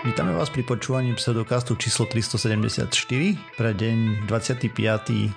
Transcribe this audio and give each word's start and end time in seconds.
Vítame 0.00 0.32
vás 0.32 0.48
pri 0.48 0.64
počúvaní 0.64 1.12
pseudokastu 1.12 1.76
číslo 1.76 2.08
374 2.08 2.88
pre 3.52 3.76
deň 3.76 4.24
25. 4.32 4.72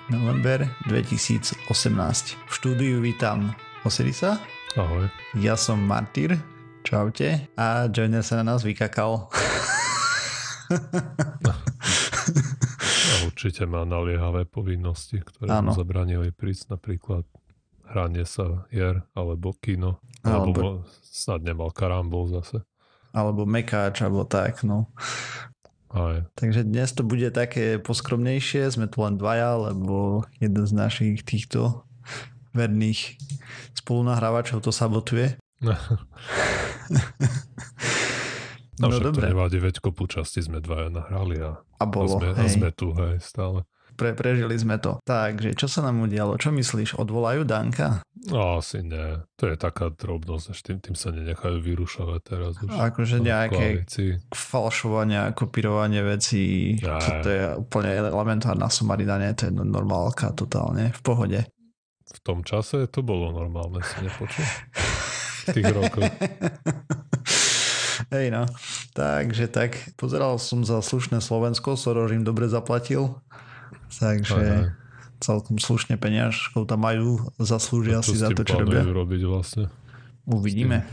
november 0.08 0.64
2018. 0.88 1.68
V 2.48 2.48
štúdiu 2.48 3.04
vítam 3.04 3.52
Osirisa. 3.84 4.40
Ahoj. 4.72 5.12
Ja 5.36 5.60
som 5.60 5.84
Martyr. 5.84 6.40
Čaute. 6.80 7.52
A 7.60 7.92
Joiner 7.92 8.24
sa 8.24 8.40
na 8.40 8.56
nás 8.56 8.64
vykakal. 8.64 9.28
A 13.04 13.12
určite 13.28 13.68
má 13.68 13.84
naliehavé 13.84 14.48
povinnosti, 14.48 15.20
ktoré 15.20 15.60
ano. 15.60 15.76
mu 15.76 15.76
zabranili 15.76 16.32
prísť 16.32 16.72
napríklad 16.72 17.28
hranie 17.84 18.24
sa 18.24 18.64
hier 18.72 19.04
alebo 19.12 19.52
kino. 19.60 20.00
Alebo, 20.24 20.56
alebo 20.56 20.88
snad 21.04 21.44
nemal 21.44 21.68
karambol 21.68 22.32
zase 22.32 22.64
alebo 23.14 23.46
mekáč, 23.46 24.02
alebo 24.02 24.26
tak, 24.26 24.66
no. 24.66 24.90
Aj. 25.94 26.26
Takže 26.34 26.66
dnes 26.66 26.90
to 26.90 27.06
bude 27.06 27.30
také 27.30 27.78
poskromnejšie, 27.78 28.66
sme 28.66 28.90
tu 28.90 29.06
len 29.06 29.14
dvaja, 29.14 29.70
lebo 29.70 30.26
jeden 30.42 30.66
z 30.66 30.72
našich 30.74 31.22
týchto 31.22 31.86
verných 32.50 33.14
spolunahrávačov 33.78 34.58
to 34.66 34.74
sabotuje. 34.74 35.38
No, 38.74 38.90
no 38.90 38.98
dobre. 38.98 39.22
To 39.22 39.30
nevadí, 39.30 39.62
veď 39.62 39.78
kopu 39.78 40.10
časti 40.10 40.42
sme 40.42 40.58
dvaja 40.58 40.90
nahrali 40.90 41.38
a, 41.38 41.62
a, 41.62 41.84
bolo, 41.86 42.18
a, 42.18 42.26
sme, 42.26 42.28
a 42.34 42.44
sme 42.50 42.70
tu, 42.74 42.90
hej, 42.90 43.22
stále. 43.22 43.62
Pre, 43.94 44.10
prežili 44.18 44.58
sme 44.58 44.82
to. 44.82 44.98
Takže, 45.06 45.54
čo 45.54 45.70
sa 45.70 45.86
nám 45.86 46.02
udialo? 46.02 46.34
Čo 46.34 46.50
myslíš? 46.50 46.98
Odvolajú 46.98 47.46
Danka? 47.46 48.02
No, 48.26 48.58
asi 48.58 48.82
nie. 48.82 49.22
To 49.38 49.46
je 49.46 49.54
taká 49.54 49.94
drobnosť, 49.94 50.44
že 50.50 50.60
tým, 50.66 50.78
tým 50.82 50.96
sa 50.98 51.14
nenechajú 51.14 51.62
vyrušovať 51.62 52.20
teraz 52.26 52.58
už. 52.58 52.74
Akože 52.74 53.22
nejaké 53.22 53.84
koalícii. 53.86 54.10
falšovania, 54.34 55.30
kopírovanie 55.36 56.02
vecí. 56.02 56.74
To 57.22 57.28
je 57.28 57.44
úplne 57.54 57.94
elementárna 57.94 58.66
somarina, 58.66 59.20
nie? 59.20 59.30
To 59.38 59.46
je 59.46 59.52
normálka 59.54 60.34
totálne, 60.34 60.90
v 60.90 61.00
pohode. 61.04 61.40
V 62.04 62.20
tom 62.22 62.42
čase 62.42 62.90
to 62.90 63.06
bolo 63.06 63.30
normálne, 63.30 63.78
si 63.84 64.02
nepočul? 64.02 64.42
v 65.44 65.60
tých 65.60 65.70
rokoch. 65.70 66.08
Hej 68.14 68.26
no, 68.34 68.44
takže 68.92 69.48
tak, 69.48 69.76
pozeral 69.94 70.36
som 70.40 70.66
za 70.66 70.82
slušné 70.82 71.20
Slovensko, 71.22 71.78
Soroš 71.78 72.16
im 72.16 72.24
dobre 72.26 72.50
zaplatil 72.50 73.16
Takže 74.00 74.42
Aha. 74.42 74.74
celkom 75.22 75.56
slušne 75.62 76.00
peniažkov 76.00 76.66
tam 76.66 76.84
majú, 76.84 77.30
zaslúžia 77.38 78.02
si 78.02 78.18
za 78.18 78.32
to, 78.32 78.42
čo 78.42 78.62
robia. 78.62 78.82
robiť 78.82 79.22
vlastne? 79.26 79.64
Uvidíme. 80.24 80.88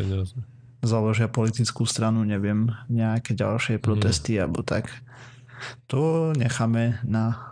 Založia 0.82 1.30
politickú 1.30 1.86
stranu, 1.86 2.26
neviem, 2.26 2.74
nejaké 2.90 3.38
ďalšie 3.38 3.78
mhm. 3.78 3.84
protesty 3.84 4.38
mm. 4.38 4.42
alebo 4.42 4.62
tak. 4.66 4.90
To 5.94 6.34
necháme 6.34 6.98
na 7.06 7.52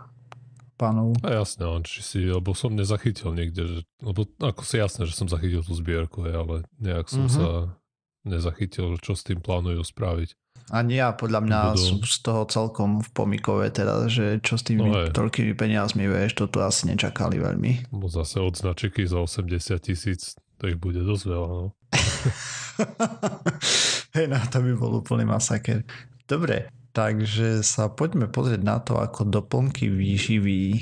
pánov. 0.80 1.14
A 1.20 1.44
jasne, 1.44 1.68
on 1.68 1.84
či 1.84 2.00
si, 2.00 2.20
lebo 2.24 2.56
som 2.56 2.72
nezachytil 2.72 3.36
niekde, 3.36 3.62
že, 3.68 3.80
lebo 4.00 4.24
ako 4.40 4.64
si 4.64 4.80
jasné, 4.80 5.04
že 5.04 5.12
som 5.12 5.28
zachytil 5.28 5.60
tú 5.60 5.76
zbierku, 5.76 6.24
ale 6.24 6.64
nejak 6.80 7.06
som 7.12 7.28
mm-hmm. 7.28 7.36
sa 7.36 7.76
nezachytil, 8.24 8.96
čo 8.96 9.12
s 9.12 9.20
tým 9.20 9.44
plánujú 9.44 9.84
spraviť. 9.84 10.32
Ani 10.70 11.02
ja, 11.02 11.10
podľa 11.10 11.42
mňa 11.42 11.60
budú... 11.74 11.82
sú 11.82 11.94
z 12.06 12.18
toho 12.22 12.46
celkom 12.46 13.02
v 13.02 13.10
pomikove 13.10 13.66
teda, 13.74 14.06
že 14.06 14.38
čo 14.38 14.54
s 14.54 14.62
tými 14.62 14.86
no 14.86 15.10
toľkými 15.10 15.58
peniazmi, 15.58 16.06
vieš, 16.06 16.38
to 16.38 16.46
tu 16.46 16.62
asi 16.62 16.86
nečakali 16.86 17.42
veľmi. 17.42 17.90
Bo 17.90 18.06
zase 18.06 18.38
od 18.38 18.54
značiky 18.54 19.02
za 19.02 19.18
80 19.18 19.50
tisíc, 19.82 20.38
to 20.62 20.70
ich 20.70 20.78
bude 20.78 21.02
dosť 21.02 21.24
veľa, 21.26 21.48
no. 21.50 21.74
Hej, 24.14 24.30
no 24.30 24.38
to 24.46 24.62
by 24.62 24.72
bol 24.78 25.02
úplný 25.02 25.26
masaker. 25.26 25.82
Dobre, 26.30 26.70
takže 26.94 27.66
sa 27.66 27.90
poďme 27.90 28.30
pozrieť 28.30 28.62
na 28.62 28.78
to, 28.78 29.02
ako 29.02 29.26
doplnky 29.26 29.90
výživy, 29.90 30.78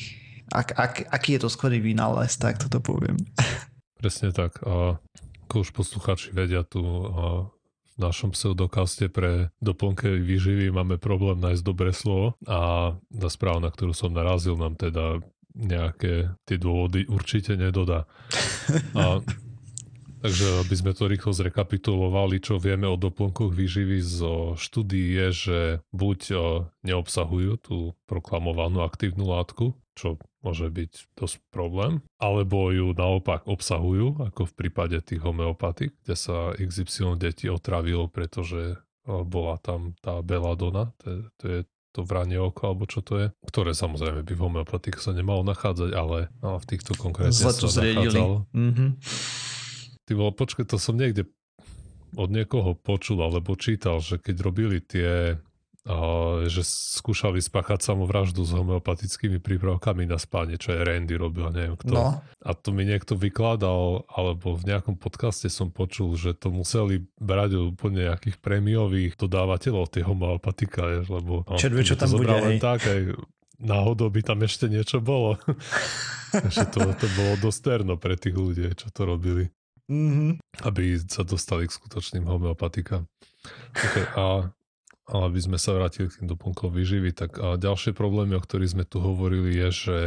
ak, 0.53 0.69
ak, 0.77 0.95
aký 1.13 1.37
je 1.37 1.45
to 1.45 1.53
skvelý 1.53 1.81
vynález, 1.81 2.37
tak 2.37 2.61
toto 2.61 2.81
poviem. 2.81 3.17
Presne 4.01 4.33
tak. 4.33 4.61
A 4.65 4.97
ako 5.49 5.65
už 5.65 5.73
posluchači 5.73 6.37
vedia, 6.37 6.61
tu 6.61 6.85
a 7.99 8.07
našom 8.07 8.31
pseudokaste 8.31 9.11
pre 9.11 9.51
doplnkové 9.59 10.23
výživy 10.23 10.71
máme 10.71 11.03
problém 11.03 11.43
nájsť 11.43 11.63
dobré 11.67 11.91
slovo 11.91 12.39
a 12.47 12.95
na 13.11 13.29
správu, 13.29 13.59
na 13.59 13.75
ktorú 13.75 13.91
som 13.91 14.15
narazil, 14.15 14.55
nám 14.55 14.79
teda 14.79 15.19
nejaké 15.59 16.39
tie 16.47 16.57
dôvody 16.57 17.11
určite 17.11 17.59
nedodá. 17.59 18.07
A, 18.95 19.19
takže 20.23 20.63
aby 20.63 20.75
sme 20.79 20.95
to 20.95 21.11
rýchlo 21.11 21.35
zrekapitulovali, 21.35 22.39
čo 22.39 22.63
vieme 22.63 22.87
o 22.87 22.95
doplnkoch 22.95 23.51
výživy 23.51 23.99
zo 23.99 24.55
štúdií 24.55 25.19
je, 25.19 25.29
že 25.35 25.59
buď 25.91 26.19
neobsahujú 26.87 27.53
tú 27.59 27.99
proklamovanú 28.07 28.87
aktívnu 28.87 29.27
látku, 29.27 29.75
čo 29.99 30.23
môže 30.47 30.71
byť 30.71 31.19
dosť 31.19 31.43
problém, 31.51 31.99
alebo 32.23 32.71
ju 32.71 32.95
naopak 32.95 33.51
obsahujú, 33.51 34.23
ako 34.31 34.47
v 34.47 34.55
prípade 34.55 35.03
tých 35.03 35.27
homeopatik, 35.27 35.91
kde 36.07 36.15
sa 36.15 36.55
XY 36.55 37.19
deti 37.19 37.51
otravilo, 37.51 38.07
pretože 38.07 38.79
bola 39.09 39.59
tam 39.59 39.99
tá 39.99 40.23
beladona, 40.23 40.95
to, 41.03 41.27
to 41.41 41.45
je 41.49 41.61
to 41.97 42.07
vranie 42.07 42.39
oko, 42.39 42.71
alebo 42.71 42.85
čo 42.87 43.01
to 43.03 43.19
je, 43.19 43.27
ktoré 43.49 43.75
samozrejme 43.75 44.23
by 44.23 44.33
v 44.37 44.45
homeopatik 44.45 45.01
sa 45.03 45.11
nemalo 45.17 45.43
nachádzať, 45.43 45.91
ale 45.97 46.31
no, 46.45 46.61
v 46.61 46.67
týchto 46.69 46.95
konkrétne 46.95 47.35
sa 47.35 47.51
nachádzalo. 47.51 48.47
Mm-hmm. 48.55 48.91
Ty 50.07 50.13
bol, 50.15 50.31
počkaj, 50.31 50.69
to 50.69 50.79
som 50.79 50.95
niekde 50.95 51.27
od 52.17 52.31
niekoho 52.33 52.77
počul 52.77 53.21
alebo 53.21 53.57
čítal, 53.59 54.01
že 54.01 54.17
keď 54.17 54.37
robili 54.41 54.79
tie 54.81 55.37
že 56.53 56.63
skúšali 57.01 57.41
spáchať 57.41 57.81
samovraždu 57.81 58.45
s 58.45 58.53
homeopatickými 58.53 59.41
prípravkami 59.41 60.05
na 60.05 60.21
spáne, 60.21 60.61
čo 60.61 60.77
je 60.77 60.85
Randy 60.85 61.17
robil, 61.17 61.49
neviem 61.49 61.81
kto. 61.81 61.97
No. 61.97 62.07
A 62.21 62.51
to 62.53 62.77
mi 62.77 62.85
niekto 62.85 63.17
vykladal, 63.17 64.05
alebo 64.13 64.53
v 64.53 64.69
nejakom 64.69 65.01
podcaste 65.01 65.49
som 65.49 65.73
počul, 65.73 66.13
že 66.21 66.37
to 66.37 66.53
museli 66.53 67.09
brať 67.17 67.57
úplne 67.57 68.13
nejakých 68.13 68.37
prémiových 68.37 69.17
dodávateľov 69.17 69.89
tie 69.89 70.05
homeopatika, 70.05 71.09
lebo 71.09 71.49
Červe, 71.57 71.81
čo 71.81 71.97
tam 71.97 72.13
bude, 72.13 72.37
len 72.37 72.61
tak, 72.61 72.85
aj 72.85 73.17
náhodou 73.59 74.13
by 74.13 74.21
tam 74.21 74.45
ešte 74.45 74.69
niečo 74.69 75.01
bolo. 75.01 75.41
že 76.55 76.69
to, 76.69 76.85
to 77.01 77.07
bolo 77.17 77.41
dosterno 77.41 77.97
pre 77.97 78.21
tých 78.21 78.37
ľudí, 78.37 78.69
čo 78.77 78.93
to 78.93 79.09
robili. 79.09 79.49
Mm-hmm. 79.89 80.45
Aby 80.69 81.01
sa 81.01 81.25
dostali 81.25 81.65
k 81.65 81.73
skutočným 81.73 82.29
homeopatikám. 82.29 83.09
Okay, 83.73 84.05
a 84.13 84.53
ale 85.09 85.33
aby 85.33 85.41
sme 85.41 85.59
sa 85.59 85.73
vrátili 85.73 86.13
k 86.13 86.23
tým 86.23 86.29
doplnkom 86.29 86.69
výživy, 86.69 87.17
tak 87.17 87.41
a 87.41 87.57
ďalšie 87.57 87.97
problémy, 87.97 88.37
o 88.37 88.45
ktorých 88.45 88.77
sme 88.77 88.85
tu 88.85 89.01
hovorili, 89.01 89.57
je, 89.57 89.69
že 89.73 89.99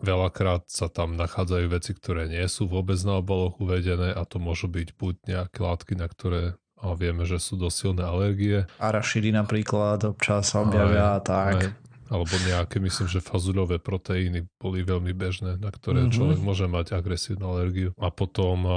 veľakrát 0.00 0.68
sa 0.68 0.88
tam 0.88 1.16
nachádzajú 1.16 1.66
veci, 1.72 1.92
ktoré 1.92 2.28
nie 2.28 2.44
sú 2.48 2.68
vôbec 2.68 2.96
na 3.04 3.20
obaloch 3.20 3.60
uvedené 3.60 4.12
a 4.12 4.22
to 4.24 4.40
môžu 4.40 4.68
byť 4.68 4.88
buď 4.96 5.14
nejaké 5.28 5.58
látky, 5.60 5.94
na 5.96 6.08
ktoré 6.08 6.42
a 6.76 6.92
vieme, 6.92 7.24
že 7.24 7.40
sú 7.40 7.56
dosť 7.56 7.76
silné 7.76 8.04
alergie. 8.04 8.68
Arašidy 8.76 9.32
napríklad 9.32 10.12
občas 10.12 10.52
sa 10.52 10.60
objavia 10.60 11.16
aj, 11.16 11.24
tak. 11.24 11.56
Aj, 11.56 11.68
alebo 12.12 12.34
nejaké, 12.44 12.78
myslím, 12.78 13.08
že 13.08 13.24
fazuľové 13.24 13.80
proteíny 13.80 14.44
boli 14.60 14.84
veľmi 14.84 15.10
bežné, 15.16 15.56
na 15.56 15.72
ktoré 15.72 16.06
mm-hmm. 16.06 16.14
človek 16.14 16.38
môže 16.44 16.66
mať 16.68 16.92
agresívnu 16.94 17.44
alergiu. 17.48 17.90
A 17.96 18.12
potom 18.12 18.68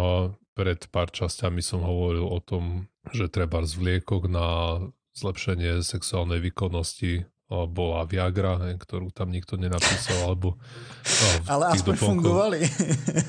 pred 0.55 0.79
pár 0.89 1.11
časťami 1.11 1.59
som 1.59 1.83
hovoril 1.83 2.25
o 2.25 2.39
tom, 2.39 2.87
že 3.11 3.27
treba 3.27 3.61
z 3.67 3.73
vliekok 3.77 4.31
na 4.31 4.47
zlepšenie 5.19 5.83
sexuálnej 5.83 6.39
výkonnosti 6.39 7.27
bola 7.49 8.05
Viagra, 8.05 8.61
ktorú 8.77 9.09
tam 9.09 9.33
nikto 9.33 9.57
nenapísal, 9.57 10.29
alebo 10.29 10.61
Ale 11.49 11.73
aspoň 11.73 11.95
fungovali. 11.97 12.61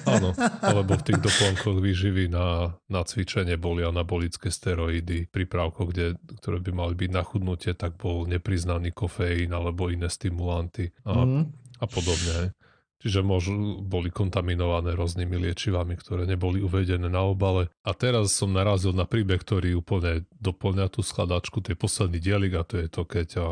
Áno, 0.05 0.37
alebo 0.61 0.93
v 1.01 1.07
tých 1.09 1.21
doplnkoch 1.25 1.81
výživy 1.81 2.29
na, 2.29 2.77
na 2.93 3.01
cvičenie 3.01 3.57
boli 3.57 3.81
anabolické 3.81 4.53
steroidy, 4.53 5.25
prípravko, 5.33 5.89
kde, 5.89 6.21
ktoré 6.37 6.61
by 6.61 6.71
mali 6.77 6.95
byť 7.01 7.11
na 7.17 7.23
chudnutie, 7.25 7.73
tak 7.73 7.97
bol 7.97 8.29
nepriznaný 8.29 8.93
kofeín 8.93 9.57
alebo 9.57 9.89
iné 9.89 10.13
stimulanty 10.13 10.93
a, 11.09 11.25
mm. 11.25 11.43
a 11.81 11.85
podobne. 11.89 12.53
Čiže 13.01 13.25
môžu, 13.25 13.81
boli 13.81 14.13
kontaminované 14.13 14.93
rôznymi 14.93 15.49
liečivami, 15.49 15.97
ktoré 15.97 16.29
neboli 16.29 16.61
uvedené 16.61 17.09
na 17.09 17.25
obale. 17.25 17.73
A 17.81 17.97
teraz 17.97 18.37
som 18.37 18.53
narazil 18.53 18.93
na 18.93 19.09
príbeh, 19.09 19.41
ktorý 19.41 19.81
úplne 19.81 20.29
doplňa 20.37 20.93
tú 20.93 21.01
skladačku, 21.01 21.65
tie 21.65 21.73
posledný 21.73 22.21
dielik 22.21 22.61
a 22.61 22.63
to 22.69 22.77
je 22.77 22.89
to, 22.93 23.03
keď 23.09 23.29
a 23.41 23.47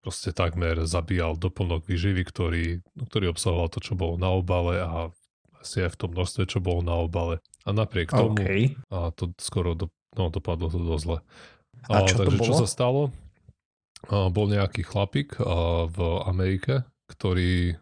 proste 0.00 0.32
takmer 0.32 0.88
zabíjal 0.88 1.36
doplnok 1.36 1.84
výživy, 1.84 2.22
ktorý, 2.24 2.64
ktorý 3.12 3.36
obsahoval 3.36 3.68
to, 3.68 3.84
čo 3.84 3.92
bolo 3.92 4.16
na 4.16 4.32
obale 4.32 4.80
a 4.80 5.12
asi 5.60 5.84
aj 5.84 5.92
v 5.92 6.00
tom 6.00 6.10
množstve, 6.16 6.42
čo 6.48 6.64
bolo 6.64 6.80
na 6.80 6.96
obale. 6.96 7.44
A 7.68 7.76
napriek 7.76 8.08
tomu, 8.08 8.32
okay. 8.40 8.72
a 8.88 9.12
to 9.12 9.36
skoro 9.36 9.76
do, 9.76 9.92
no, 10.16 10.32
dopadlo 10.32 10.72
to 10.72 10.80
dosť 10.80 11.02
zle. 11.04 11.18
A, 11.92 11.92
a 11.92 12.08
čo 12.08 12.24
takže 12.24 12.24
to 12.24 12.40
bolo? 12.40 12.48
čo 12.48 12.54
sa 12.64 12.68
stalo? 12.70 13.02
A, 14.08 14.32
bol 14.32 14.48
nejaký 14.48 14.80
chlapík 14.80 15.36
a, 15.36 15.84
v 15.90 15.98
Amerike, 16.24 16.88
ktorý 17.10 17.76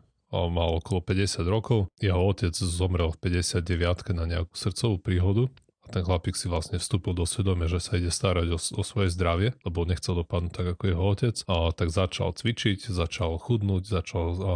mal 0.53 0.77
okolo 0.79 1.01
50 1.01 1.47
rokov. 1.49 1.89
Jeho 1.99 2.21
otec 2.21 2.53
zomrel 2.53 3.13
v 3.17 3.19
59 3.41 4.13
na 4.13 4.25
nejakú 4.29 4.53
srdcovú 4.53 5.01
príhodu 5.01 5.49
a 5.87 5.95
ten 5.95 6.03
chlapík 6.03 6.35
si 6.35 6.51
vlastne 6.51 6.83
vstúpil 6.83 7.15
do 7.15 7.23
svedomia, 7.23 7.71
že 7.71 7.79
sa 7.79 7.95
ide 7.95 8.11
starať 8.11 8.51
o, 8.51 8.59
o 8.59 8.83
svoje 8.83 9.15
zdravie, 9.15 9.55
lebo 9.63 9.87
nechcel 9.87 10.19
dopadnúť 10.19 10.53
tak 10.53 10.67
ako 10.75 10.83
jeho 10.91 11.05
otec, 11.15 11.37
a 11.47 11.71
tak 11.71 11.89
začal 11.95 12.35
cvičiť, 12.35 12.91
začal 12.91 13.39
chudnúť, 13.39 13.87
začal 13.87 14.27
a, 14.27 14.55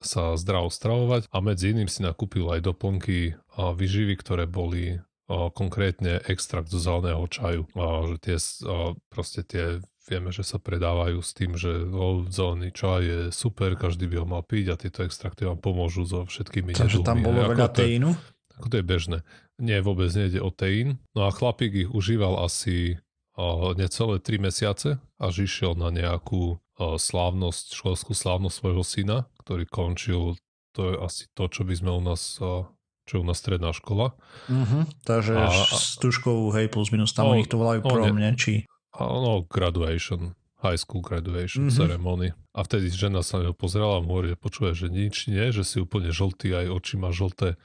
sa 0.00 0.38
zdravo 0.38 0.72
stravovať 0.72 1.28
a 1.28 1.36
medzi 1.42 1.76
iným 1.76 1.90
si 1.90 2.00
nakúpil 2.00 2.48
aj 2.48 2.64
doplnky 2.64 3.36
a 3.58 3.74
výživy, 3.74 4.14
ktoré 4.16 4.46
boli 4.46 4.96
a, 4.96 5.50
konkrétne 5.50 6.22
extrakt 6.30 6.70
zo 6.70 6.78
zeleného 6.78 7.26
čaju. 7.26 7.66
A, 7.74 8.06
že 8.06 8.16
tie, 8.22 8.36
a, 8.38 8.94
proste 9.10 9.42
tie 9.42 9.82
vieme, 10.10 10.34
že 10.34 10.42
sa 10.42 10.58
predávajú 10.58 11.22
s 11.22 11.30
tým, 11.30 11.54
že 11.54 11.70
o, 11.86 12.26
zelený 12.26 12.74
čaj 12.74 13.00
je 13.00 13.20
super, 13.30 13.78
každý 13.78 14.10
by 14.10 14.16
ho 14.18 14.26
mal 14.26 14.42
piť 14.42 14.74
a 14.74 14.80
tieto 14.80 15.06
extrakty 15.06 15.46
vám 15.46 15.62
pomôžu 15.62 16.02
so 16.02 16.26
všetkými 16.26 16.74
Takže 16.74 17.06
tam 17.06 17.22
bolo 17.22 17.46
veľa 17.46 17.70
teínu? 17.70 18.10
Ako 18.58 18.66
to 18.66 18.76
je 18.82 18.84
bežné. 18.84 19.18
Nie, 19.62 19.80
vôbec 19.80 20.10
nejde 20.10 20.42
o 20.42 20.50
teín. 20.50 20.98
No 21.14 21.24
a 21.24 21.30
chlapík 21.30 21.86
ich 21.86 21.90
užíval 21.94 22.42
asi 22.42 22.98
o, 23.38 23.72
necelé 23.78 24.18
3 24.18 24.50
mesiace, 24.50 24.98
až 25.16 25.34
išiel 25.46 25.78
na 25.78 25.94
nejakú 25.94 26.58
o, 26.58 26.98
slávnosť, 26.98 27.78
školskú 27.78 28.12
slávnosť 28.12 28.56
svojho 28.58 28.82
syna, 28.84 29.18
ktorý 29.46 29.64
končil, 29.70 30.34
to 30.74 30.90
je 30.90 30.94
asi 30.98 31.22
to, 31.32 31.46
čo 31.46 31.62
by 31.62 31.74
sme 31.78 31.90
u 31.94 32.02
nás 32.02 32.42
o, 32.42 32.66
čo 33.08 33.18
je 33.18 33.22
u 33.22 33.26
nás 33.26 33.38
stredná 33.42 33.74
škola. 33.74 34.14
Uh-huh, 34.46 34.86
takže 35.02 35.34
a, 35.34 35.50
s 35.50 35.98
tuškou, 35.98 36.54
hej, 36.54 36.70
plus 36.70 36.94
minus, 36.94 37.10
tam 37.10 37.34
no, 37.34 37.40
ich 37.40 37.50
to 37.50 37.58
volajú 37.58 37.82
prom, 37.82 38.16
ne? 38.16 38.32
Či... 38.38 38.70
No, 39.00 39.48
graduation, 39.48 40.36
high 40.60 40.76
school 40.76 41.00
graduation 41.00 41.68
mm-hmm. 41.68 41.80
ceremony. 41.80 42.28
A 42.52 42.66
vtedy 42.66 42.92
žena 42.92 43.24
sa 43.24 43.40
na 43.40 43.48
neho 43.48 43.56
pozerala 43.56 43.98
a 43.98 44.04
hovorí, 44.04 44.36
počuje, 44.36 44.76
že 44.76 44.92
nič 44.92 45.30
nie, 45.32 45.48
že 45.54 45.64
si 45.64 45.80
úplne 45.80 46.12
žltý, 46.12 46.52
aj 46.52 46.66
oči 46.68 46.94
má 47.00 47.14
žlté. 47.14 47.56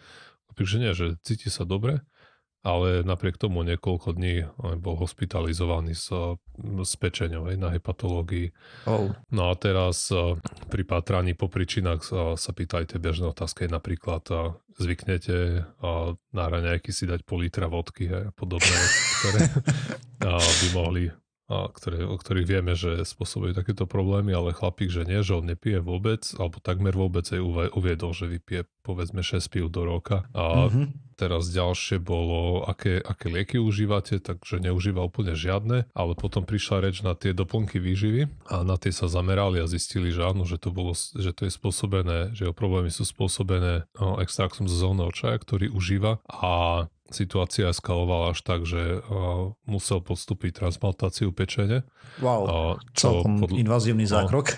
Takže 0.56 0.76
nie, 0.80 0.96
že 0.96 1.20
cíti 1.20 1.52
sa 1.52 1.68
dobre, 1.68 2.00
ale 2.64 3.04
napriek 3.04 3.36
tomu 3.36 3.62
niekoľko 3.68 4.16
dní 4.16 4.48
bol 4.80 4.96
hospitalizovaný 4.96 5.94
s, 5.94 6.10
s 6.82 6.94
pečeňou 6.96 7.52
na 7.60 7.76
hepatológii. 7.76 8.56
Oh. 8.88 9.12
No 9.30 9.52
a 9.52 9.54
teraz 9.60 10.08
pri 10.72 10.84
pátraní 10.88 11.36
po 11.36 11.52
príčinách 11.52 12.08
sa 12.40 12.52
pýtajte 12.56 12.98
bežné 12.98 13.28
otázky, 13.30 13.68
napríklad 13.68 14.26
zvyknete 14.80 15.68
na 16.32 16.46
raňajky 16.48 16.96
si 16.96 17.04
dať 17.04 17.28
pol 17.28 17.44
litra 17.44 17.68
vodky 17.68 18.08
a 18.08 18.32
podobné, 18.32 18.80
ktoré 19.20 19.40
by 20.64 20.68
mohli 20.72 21.12
a 21.46 21.70
ktoré, 21.70 22.02
o 22.02 22.18
ktorých 22.18 22.50
vieme, 22.50 22.74
že 22.74 23.06
spôsobujú 23.06 23.54
takéto 23.54 23.86
problémy, 23.86 24.34
ale 24.34 24.50
chlapík, 24.50 24.90
že 24.90 25.06
nie, 25.06 25.22
že 25.22 25.38
on 25.38 25.46
nepije 25.46 25.78
vôbec, 25.78 26.26
alebo 26.42 26.58
takmer 26.58 26.98
vôbec 26.98 27.26
aj 27.30 27.42
uviedol, 27.74 28.18
že 28.18 28.26
vypije 28.26 28.66
povedzme 28.82 29.22
6 29.22 29.46
pív 29.54 29.66
do 29.70 29.86
roka. 29.86 30.26
A 30.34 30.70
mm-hmm. 30.70 31.18
teraz 31.22 31.54
ďalšie 31.54 32.02
bolo, 32.02 32.66
aké, 32.66 32.98
aké 32.98 33.30
lieky 33.30 33.58
užívate, 33.62 34.18
takže 34.18 34.58
neužíva 34.58 35.06
úplne 35.06 35.38
žiadne, 35.38 35.86
ale 35.94 36.14
potom 36.18 36.46
prišla 36.46 36.90
reč 36.90 37.06
na 37.06 37.14
tie 37.14 37.34
doplnky 37.34 37.78
výživy 37.78 38.26
a 38.50 38.66
na 38.66 38.78
tie 38.82 38.90
sa 38.90 39.06
zamerali 39.06 39.62
a 39.62 39.70
zistili, 39.70 40.10
že 40.10 40.26
áno, 40.26 40.50
že 40.50 40.58
to, 40.58 40.74
bolo, 40.74 40.98
že 40.98 41.30
to 41.30 41.46
je 41.46 41.52
spôsobené, 41.54 42.34
že 42.34 42.50
jeho 42.50 42.58
problémy 42.58 42.90
sú 42.90 43.06
spôsobené 43.06 43.86
no, 44.02 44.18
extraktom 44.18 44.66
z 44.66 44.74
zeleného 44.82 45.14
čaja, 45.14 45.38
ktorý 45.38 45.70
užíva 45.70 46.22
a 46.26 46.86
situácia 47.14 47.70
eskalovala 47.70 48.34
až 48.34 48.42
tak, 48.42 48.66
že 48.66 49.02
uh, 49.02 49.54
musel 49.70 50.02
podstúpiť 50.02 50.66
transplantáciu 50.66 51.30
pečene. 51.30 51.86
Wow, 52.18 52.42
uh, 52.46 52.52
celkom 52.98 53.46
pod... 53.46 53.54
invazívny 53.54 54.10
no, 54.10 54.12
zákrok. 54.12 54.58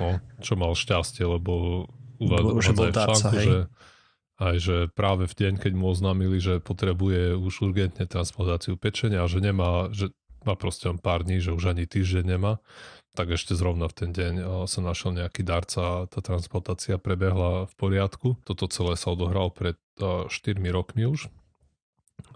No, 0.00 0.16
čo 0.40 0.56
mal 0.56 0.72
šťastie, 0.72 1.28
lebo 1.28 1.84
uvádza 2.16 2.48
aj 2.48 2.92
v 2.92 2.96
článku, 2.96 3.36
že 3.36 3.58
aj 4.42 4.56
že 4.58 4.76
práve 4.96 5.30
v 5.30 5.34
deň, 5.38 5.54
keď 5.60 5.72
mu 5.76 5.92
oznámili, 5.92 6.42
že 6.42 6.58
potrebuje 6.58 7.36
už 7.38 7.62
urgentne 7.62 8.08
transplantáciu 8.08 8.74
pečenia 8.74 9.22
a 9.22 9.30
že 9.30 9.38
nemá, 9.38 9.92
že 9.94 10.10
má 10.42 10.58
proste 10.58 10.90
len 10.90 10.98
pár 10.98 11.22
dní, 11.22 11.38
že 11.38 11.54
už 11.54 11.70
ani 11.76 11.86
týždeň 11.86 12.24
nemá, 12.26 12.58
tak 13.14 13.30
ešte 13.30 13.54
zrovna 13.54 13.86
v 13.86 13.94
ten 13.94 14.10
deň 14.10 14.66
sa 14.66 14.80
našiel 14.82 15.14
nejaký 15.14 15.46
darca 15.46 15.80
a 15.84 15.96
tá 16.10 16.18
transplantácia 16.24 16.96
prebehla 16.98 17.70
v 17.70 17.74
poriadku. 17.76 18.40
Toto 18.42 18.66
celé 18.66 18.98
sa 18.98 19.14
odohral 19.14 19.52
pred 19.52 19.76
4 20.00 20.32
rokmi 20.72 21.06
už 21.06 21.30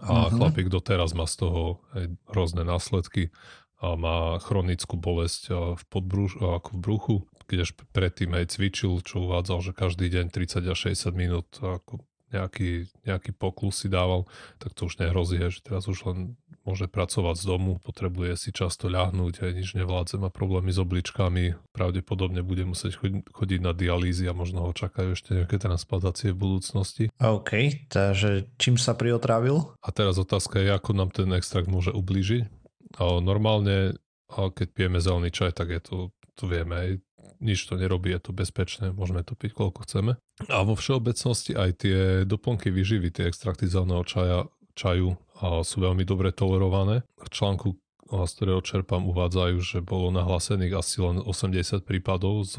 a 0.01 0.27
uh-huh. 0.27 0.33
chlapík 0.33 0.69
doteraz 0.69 1.17
má 1.17 1.25
z 1.25 1.45
toho 1.45 1.81
aj 1.97 2.05
rôzne 2.29 2.63
následky 2.63 3.33
a 3.77 3.93
má 3.93 4.41
chronickú 4.41 4.97
bolesť 4.97 5.53
v 5.77 5.83
podbruš, 5.93 6.41
ako 6.41 6.69
v 6.73 6.79
bruchu, 6.81 7.15
kdež 7.45 7.77
predtým 7.93 8.33
aj 8.33 8.57
cvičil, 8.57 8.99
čo 9.05 9.29
uvádzal, 9.29 9.61
že 9.61 9.77
každý 9.77 10.09
deň 10.09 10.33
30 10.33 10.73
až 10.73 10.77
60 10.93 11.13
minút 11.13 11.47
ako 11.61 12.01
nejaký, 12.33 12.91
nejaký 13.07 13.31
poklus 13.31 13.85
si 13.85 13.87
dával, 13.87 14.27
tak 14.59 14.75
to 14.75 14.91
už 14.91 14.99
nehrozí, 14.99 15.39
že 15.47 15.63
teraz 15.63 15.87
už 15.87 16.03
len 16.11 16.35
môže 16.67 16.91
pracovať 16.91 17.39
z 17.39 17.45
domu, 17.47 17.79
potrebuje 17.79 18.35
si 18.35 18.49
často 18.51 18.91
ľahnúť, 18.91 19.47
aj 19.47 19.51
nič 19.55 19.69
nevládze, 19.79 20.19
má 20.19 20.27
problémy 20.27 20.75
s 20.75 20.83
obličkami, 20.83 21.55
pravdepodobne 21.71 22.43
bude 22.43 22.67
musieť 22.67 22.99
chodiť 23.31 23.59
na 23.63 23.71
dialýzy 23.71 24.27
a 24.27 24.35
možno 24.35 24.67
ho 24.67 24.75
čakajú 24.75 25.15
ešte 25.15 25.31
nejaké 25.39 25.55
transplantácie 25.55 26.35
v 26.35 26.43
budúcnosti. 26.43 27.07
OK, 27.23 27.87
takže 27.87 28.51
čím 28.59 28.75
sa 28.75 28.99
priotrávil? 28.99 29.79
A 29.79 29.89
teraz 29.95 30.19
otázka 30.19 30.59
je, 30.59 30.75
ako 30.75 30.91
nám 30.91 31.15
ten 31.15 31.31
extrakt 31.31 31.71
môže 31.71 31.95
ublížiť. 31.95 32.51
Normálne, 32.99 33.95
keď 34.27 34.67
pijeme 34.75 34.99
zelený 34.99 35.31
čaj, 35.31 35.55
tak 35.55 35.71
je 35.71 35.79
to, 35.79 35.95
to 36.35 36.43
vieme, 36.51 36.99
nič 37.37 37.69
to 37.69 37.77
nerobí, 37.77 38.09
je 38.11 38.19
to 38.19 38.31
bezpečné, 38.33 38.89
môžeme 38.89 39.21
to 39.21 39.37
piť 39.37 39.53
koľko 39.53 39.85
chceme. 39.85 40.17
A 40.49 40.57
vo 40.65 40.73
všeobecnosti 40.73 41.53
aj 41.53 41.85
tie 41.85 41.99
doplnky 42.25 42.73
vyživy, 42.73 43.13
tie 43.13 43.29
extrakty 43.29 43.69
zeleného 43.69 44.01
čaja, 44.03 44.49
čaju 44.73 45.17
a 45.41 45.61
sú 45.61 45.81
veľmi 45.83 46.03
dobre 46.03 46.33
tolerované. 46.33 47.05
V 47.21 47.29
článku, 47.29 47.77
z 48.07 48.31
ktorého 48.37 48.61
čerpám, 48.63 49.05
uvádzajú, 49.05 49.57
že 49.61 49.79
bolo 49.85 50.09
nahlásených 50.13 50.73
asi 50.77 51.03
len 51.03 51.17
80 51.21 51.83
prípadov 51.83 52.47
z, 52.47 52.55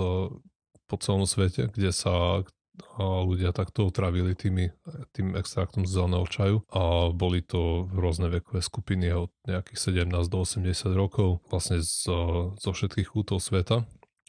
po 0.88 0.96
celom 1.00 1.26
svete, 1.26 1.68
kde 1.72 1.90
sa 1.90 2.42
ľudia 2.98 3.50
takto 3.50 3.90
otravili 3.90 4.38
tými, 4.38 4.70
tým 5.10 5.34
extraktom 5.34 5.82
z 5.82 5.98
zeleného 5.98 6.26
čaju 6.30 6.56
a 6.70 7.10
boli 7.10 7.42
to 7.42 7.90
rôzne 7.90 8.30
vekové 8.30 8.62
skupiny 8.62 9.10
od 9.10 9.30
nejakých 9.46 10.06
17 10.06 10.14
do 10.30 10.38
80 10.42 10.94
rokov 10.94 11.42
vlastne 11.50 11.82
z, 11.82 12.06
zo 12.54 12.70
všetkých 12.70 13.10
kútov 13.10 13.42
sveta 13.42 13.82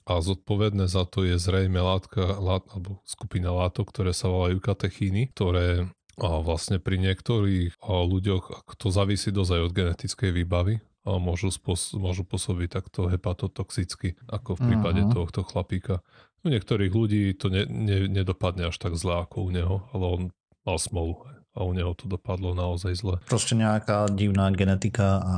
a 0.09 0.13
zodpovedné 0.17 0.89
za 0.89 1.05
to 1.05 1.21
je 1.21 1.37
zrejme 1.37 1.77
látka, 1.77 2.41
lát, 2.41 2.65
alebo 2.73 2.97
skupina 3.05 3.53
látok, 3.53 3.93
ktoré 3.93 4.17
sa 4.17 4.33
volajú 4.33 4.57
katechíny, 4.57 5.29
ktoré 5.37 5.85
a 6.24 6.44
vlastne 6.44 6.77
pri 6.77 7.00
niektorých 7.00 7.80
ľuďoch, 7.83 8.75
to 8.77 8.88
závisí 8.92 9.31
dosť 9.31 9.51
aj 9.56 9.62
od 9.66 9.74
genetickej 9.75 10.31
výbavy, 10.36 10.75
a 11.07 11.16
môžu, 11.18 11.50
spos- 11.50 11.95
môžu 11.95 12.27
pôsobiť 12.27 12.69
takto 12.69 13.07
hepatotoxicky, 13.07 14.19
ako 14.27 14.59
v 14.59 14.61
prípade 14.68 15.02
uh-huh. 15.07 15.16
tohto 15.16 15.47
chlapíka. 15.47 16.04
U 16.44 16.52
niektorých 16.52 16.92
ľudí 16.92 17.33
to 17.35 17.47
ne, 17.52 17.64
ne, 17.68 18.07
nedopadne 18.11 18.68
až 18.68 18.76
tak 18.80 18.95
zle 18.99 19.23
ako 19.23 19.47
u 19.47 19.49
neho, 19.52 19.76
ale 19.95 20.06
on 20.06 20.21
mal 20.68 20.78
smolu 20.80 21.23
a 21.56 21.66
u 21.66 21.71
neho 21.73 21.92
to 21.97 22.06
dopadlo 22.07 22.56
naozaj 22.56 22.94
zle. 22.95 23.16
Proste 23.28 23.57
nejaká 23.57 24.07
divná 24.14 24.47
genetika 24.54 25.19
a 25.19 25.35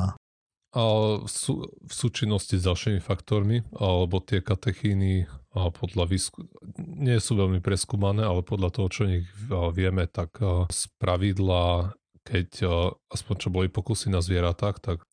v, 0.71 1.27
sú, 1.27 1.67
v 1.67 1.93
súčinnosti 1.93 2.55
s 2.55 2.63
ďalšími 2.63 3.03
faktormi, 3.03 3.63
alebo 3.75 4.23
tie 4.23 4.39
katechíny 4.39 5.27
podľa 5.51 6.07
výsku... 6.07 6.47
nie 6.79 7.19
sú 7.19 7.35
veľmi 7.35 7.59
preskúmané, 7.59 8.23
ale 8.23 8.39
podľa 8.39 8.71
toho, 8.71 8.87
čo 8.87 9.03
nich 9.03 9.27
vieme, 9.75 10.07
tak 10.07 10.39
z 10.71 10.87
pravidla, 10.95 11.91
keď 12.23 12.49
aspoň 13.11 13.35
čo 13.35 13.49
boli 13.51 13.67
pokusy 13.67 14.07
na 14.07 14.23
zvieratách, 14.23 14.79
tak 14.79 15.03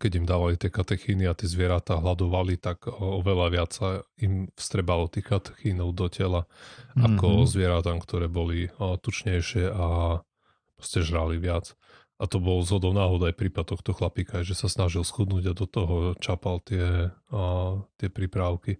keď 0.00 0.10
im 0.16 0.24
dávali 0.24 0.56
tie 0.56 0.72
katechíny 0.72 1.28
a 1.28 1.36
tie 1.36 1.44
zvieratá 1.44 2.00
hľadovali, 2.00 2.56
tak 2.56 2.88
oveľa 2.88 3.46
viac 3.52 3.70
sa 3.76 4.00
im 4.16 4.48
vstrebalo 4.56 5.12
tých 5.12 5.28
katechínov 5.28 5.92
do 5.92 6.08
tela 6.08 6.48
mm-hmm. 6.96 7.02
ako 7.12 7.28
mhm. 7.44 7.48
zvieratám, 7.52 7.98
ktoré 8.00 8.26
boli 8.32 8.72
tučnejšie 8.80 9.68
a 9.68 9.86
proste 10.80 11.04
žrali 11.04 11.36
viac. 11.36 11.76
A 12.22 12.30
to 12.30 12.38
bol 12.38 12.62
zhodou 12.62 12.94
náhod 12.94 13.26
aj 13.26 13.34
prípad 13.34 13.74
tohto 13.74 13.90
chlapíka, 13.90 14.46
že 14.46 14.54
sa 14.54 14.70
snažil 14.70 15.02
schudnúť 15.02 15.50
a 15.50 15.58
do 15.58 15.66
toho 15.66 15.94
čapal 16.22 16.62
tie, 16.62 17.10
a, 17.10 17.42
tie 17.98 18.06
prípravky. 18.06 18.78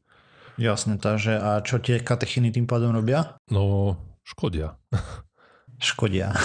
Jasne, 0.63 1.03
takže 1.03 1.35
a 1.35 1.59
čo 1.67 1.83
tie 1.83 1.99
katechiny 1.99 2.55
tým 2.55 2.71
pádom 2.71 2.95
robia? 2.95 3.35
No, 3.51 3.99
škodia. 4.23 4.79
Škodia. 5.83 6.31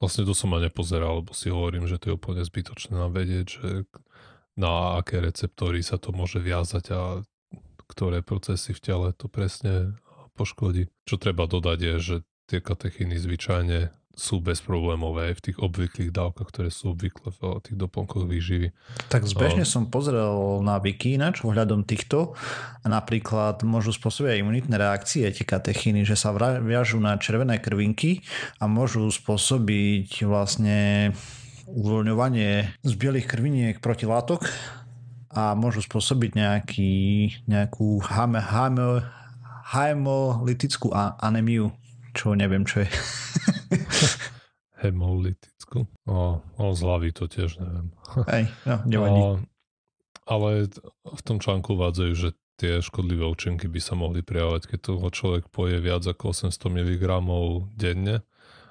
vlastne 0.00 0.24
to 0.24 0.32
som 0.32 0.50
ma 0.50 0.58
nepozeral, 0.58 1.20
lebo 1.20 1.36
si 1.36 1.52
hovorím, 1.52 1.84
že 1.84 2.00
to 2.00 2.10
je 2.10 2.16
úplne 2.16 2.40
zbytočné 2.40 2.96
nám 2.96 3.12
vedieť, 3.12 3.46
že 3.46 3.68
na 4.56 4.98
aké 4.98 5.20
receptory 5.20 5.84
sa 5.84 6.00
to 6.00 6.10
môže 6.10 6.40
viazať 6.40 6.84
a 6.96 7.00
ktoré 7.86 8.24
procesy 8.24 8.72
v 8.72 8.80
tele 8.80 9.08
to 9.12 9.28
presne 9.28 10.00
poškodí. 10.34 10.88
Čo 11.04 11.20
treba 11.20 11.44
dodať 11.44 11.78
je, 11.78 11.94
že 12.00 12.16
tie 12.48 12.64
katechiny 12.64 13.20
zvyčajne 13.20 13.92
sú 14.14 14.42
bezproblémové 14.42 15.32
v 15.32 15.40
tých 15.40 15.56
obvyklých 15.62 16.10
dávkach, 16.12 16.50
ktoré 16.50 16.68
sú 16.68 16.92
obvykle 16.92 17.30
v 17.30 17.40
tých 17.62 17.76
doplnkoch 17.78 18.26
výživy. 18.26 18.68
Tak 19.08 19.24
zbežne 19.24 19.62
som 19.64 19.88
pozrel 19.88 20.60
na 20.60 20.76
wiki 20.82 21.16
ináč 21.16 21.40
ohľadom 21.46 21.86
týchto 21.86 22.36
a 22.82 22.86
napríklad 22.90 23.62
môžu 23.62 23.94
spôsobiť 23.94 24.42
imunitné 24.42 24.76
reakcie 24.76 25.24
tie 25.30 25.46
katechíny, 25.46 26.02
že 26.02 26.18
sa 26.18 26.34
viažú 26.60 26.98
na 26.98 27.16
červené 27.16 27.62
krvinky 27.62 28.20
a 28.58 28.68
môžu 28.68 29.08
spôsobiť 29.08 30.26
vlastne 30.26 31.10
uvoľňovanie 31.70 32.82
z 32.82 32.92
bielých 32.98 33.30
krviniek 33.30 33.76
protilátok 33.78 34.42
a 35.30 35.54
môžu 35.54 35.86
spôsobiť 35.86 36.34
nejaký, 36.34 36.94
nejakú 37.46 38.02
hame, 38.02 38.42
hame, 38.42 39.06
hemolytickú 39.70 40.90
anemiu, 41.22 41.70
čo 42.10 42.34
neviem, 42.34 42.66
čo 42.66 42.82
je. 42.82 42.90
Hemolytickú? 44.82 45.84
O, 46.08 46.40
o, 46.40 46.64
z 46.72 46.80
hlavy 46.80 47.10
to 47.12 47.28
tiež 47.28 47.60
neviem. 47.60 47.92
Hej, 48.26 48.44
no, 48.64 48.76
nevadí. 48.92 49.20
O, 49.20 49.30
ale 50.30 50.50
v 51.04 51.22
tom 51.26 51.42
článku 51.42 51.74
uvádzajú, 51.74 52.12
že 52.16 52.28
tie 52.60 52.84
škodlivé 52.84 53.24
účinky 53.24 53.66
by 53.66 53.80
sa 53.80 53.96
mohli 53.96 54.20
prijavať, 54.20 54.76
keď 54.76 54.78
toho 54.92 55.08
človek 55.08 55.48
poje 55.48 55.80
viac 55.80 56.04
ako 56.04 56.36
800 56.36 56.60
mg 56.60 57.04
denne 57.72 58.20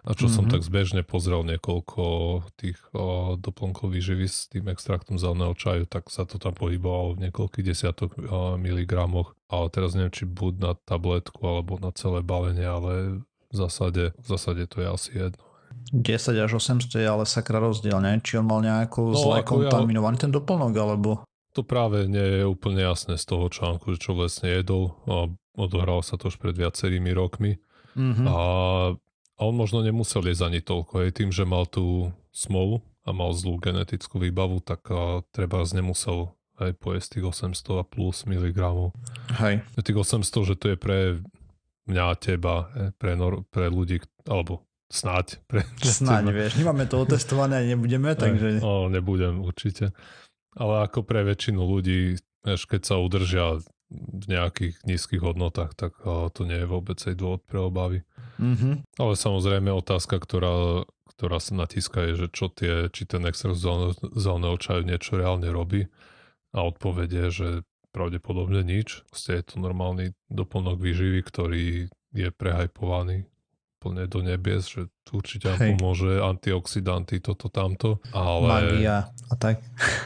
a 0.08 0.16
čo 0.16 0.26
mm-hmm. 0.26 0.36
som 0.36 0.46
mhm. 0.48 0.52
tak 0.56 0.62
zbežne 0.64 1.02
pozrel 1.04 1.44
niekoľko 1.44 2.04
tých 2.56 2.80
o, 2.96 3.36
doplnkov 3.36 3.92
výživy 3.92 4.26
s 4.26 4.48
tým 4.48 4.72
extraktom 4.72 5.20
zeleného 5.20 5.52
čaju, 5.54 5.84
tak 5.90 6.08
sa 6.08 6.24
to 6.24 6.40
tam 6.40 6.56
pohybovalo 6.56 7.20
v 7.20 7.30
niekoľkých 7.30 7.66
desiatok 7.66 8.16
o, 8.16 8.56
miligramoch. 8.56 9.36
Ale 9.52 9.68
teraz 9.74 9.98
neviem, 9.98 10.14
či 10.14 10.24
buď 10.30 10.54
na 10.62 10.72
tabletku 10.78 11.42
alebo 11.44 11.82
na 11.82 11.92
celé 11.92 12.24
balenie, 12.24 12.64
ale 12.64 13.26
v 13.50 13.56
zásade, 13.56 14.04
v 14.18 14.28
zásade 14.28 14.64
to 14.70 14.82
je 14.82 14.88
asi 14.88 15.12
jedno. 15.18 15.44
10 15.94 16.46
až 16.46 16.52
800 16.58 16.86
je 17.02 17.08
ale 17.10 17.26
sakra 17.26 17.62
rozdiel, 17.62 17.98
ne? 18.02 18.22
Či 18.22 18.42
on 18.42 18.50
mal 18.50 18.62
nejakú 18.62 19.14
no, 19.14 19.18
zle 19.18 19.42
kontaminovaný 19.46 20.18
ja... 20.18 20.24
ten 20.30 20.32
doplnok, 20.34 20.74
alebo... 20.78 21.10
To 21.58 21.66
práve 21.66 22.06
nie 22.06 22.42
je 22.42 22.44
úplne 22.46 22.86
jasné 22.86 23.18
z 23.18 23.26
toho 23.26 23.50
článku, 23.50 23.98
čo 23.98 24.14
vlastne 24.14 24.54
jedol. 24.54 24.94
A 25.10 25.30
odohralo 25.58 26.06
sa 26.06 26.14
to 26.18 26.30
už 26.30 26.38
pred 26.38 26.54
viacerými 26.54 27.10
rokmi. 27.10 27.58
Mm-hmm. 27.98 28.26
A 28.30 28.38
a 29.40 29.48
on 29.48 29.56
možno 29.56 29.80
nemusel 29.80 30.28
jesť 30.28 30.52
ani 30.52 30.60
toľko, 30.60 31.08
aj 31.08 31.12
tým, 31.16 31.32
že 31.32 31.48
mal 31.48 31.64
tú 31.64 32.12
smolu 32.36 32.84
a 33.08 33.16
mal 33.16 33.32
zlú 33.32 33.56
genetickú 33.56 34.20
výbavu, 34.20 34.60
tak 34.60 34.84
a, 34.92 35.24
treba 35.32 35.64
z 35.64 35.80
nemusel 35.80 36.36
aj 36.60 36.76
pojesť 36.76 37.18
tých 37.18 37.56
800 37.56 37.80
a 37.80 37.84
plus 37.88 38.28
miligramov. 38.28 38.92
Hej. 39.40 39.64
Tých 39.80 39.96
800, 39.96 40.28
že 40.44 40.56
to 40.60 40.76
je 40.76 40.78
pre 40.78 41.24
mňa 41.90 42.04
a 42.06 42.16
teba, 42.16 42.56
pre, 43.02 43.18
nor- 43.18 43.44
pre 43.50 43.68
ľudí, 43.68 44.00
alebo 44.30 44.70
snáď. 44.90 45.38
Pre 45.50 45.62
snáď, 45.82 46.30
teba. 46.30 46.38
vieš, 46.38 46.52
nemáme 46.58 46.86
to 46.90 46.98
otestované 47.02 47.62
a 47.62 47.64
nebudeme, 47.66 48.14
takže... 48.22 48.62
No, 48.62 48.90
nebudem 48.90 49.42
určite. 49.42 49.94
Ale 50.58 50.86
ako 50.90 51.06
pre 51.06 51.22
väčšinu 51.22 51.62
ľudí, 51.62 52.18
vieš, 52.42 52.66
keď 52.66 52.82
sa 52.84 52.96
udržia 52.98 53.62
v 53.90 54.26
nejakých 54.30 54.86
nízkych 54.86 55.22
hodnotách, 55.22 55.74
tak 55.74 55.98
to 56.06 56.42
nie 56.46 56.62
je 56.62 56.68
vôbec 56.70 56.98
aj 57.02 57.16
dôvod 57.18 57.42
pre 57.46 57.58
obavy. 57.58 58.00
Mm-hmm. 58.38 59.02
Ale 59.02 59.14
samozrejme 59.18 59.74
otázka, 59.74 60.22
ktorá, 60.22 60.86
ktorá 61.18 61.38
sa 61.42 61.58
natíska 61.58 62.06
je, 62.10 62.26
že 62.26 62.28
čo 62.30 62.54
tie, 62.54 62.94
či 62.94 63.10
ten 63.10 63.26
extrakt 63.26 63.58
zeleného 63.58 64.58
čaju 64.62 64.86
niečo 64.86 65.18
reálne 65.18 65.50
robí 65.50 65.90
a 66.54 66.66
odpovede, 66.66 67.34
že 67.34 67.66
pravdepodobne 67.90 68.62
nič. 68.62 69.04
Proste 69.10 69.42
je 69.42 69.44
to 69.44 69.56
normálny 69.58 70.14
doplnok 70.30 70.78
výživy, 70.78 71.20
ktorý 71.26 71.66
je 72.14 72.30
prehajpovaný 72.34 73.30
plne 73.80 74.06
do 74.12 74.20
nebies, 74.20 74.68
že 74.68 74.92
tu 75.08 75.24
určite 75.24 75.56
vám 75.56 75.80
pomôže 75.80 76.20
antioxidanty, 76.20 77.24
toto, 77.24 77.48
tamto. 77.48 78.04
Ale, 78.12 78.76
Magia 78.76 79.08
a 79.32 79.34
tak. 79.40 79.64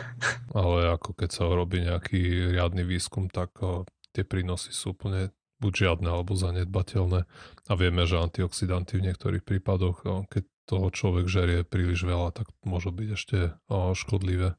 ale 0.57 0.93
ako 0.93 1.17
keď 1.17 1.29
sa 1.33 1.49
robí 1.49 1.81
nejaký 1.81 2.53
riadny 2.53 2.85
výskum, 2.85 3.27
tak 3.33 3.57
o, 3.65 3.89
tie 4.13 4.21
prínosy 4.21 4.69
sú 4.69 4.93
úplne 4.93 5.33
buď 5.57 5.73
žiadne 5.89 6.07
alebo 6.07 6.37
zanedbateľné. 6.37 7.25
A 7.67 7.73
vieme, 7.73 8.05
že 8.05 8.21
antioxidanty 8.21 9.01
v 9.01 9.09
niektorých 9.09 9.41
prípadoch, 9.41 9.97
o, 10.05 10.29
keď 10.29 10.45
toho 10.69 10.87
človek 10.93 11.25
žerie 11.27 11.59
príliš 11.65 12.05
veľa, 12.05 12.31
tak 12.31 12.47
môžu 12.63 12.93
byť 12.93 13.09
ešte 13.09 13.37
o, 13.67 13.97
škodlivé. 13.97 14.53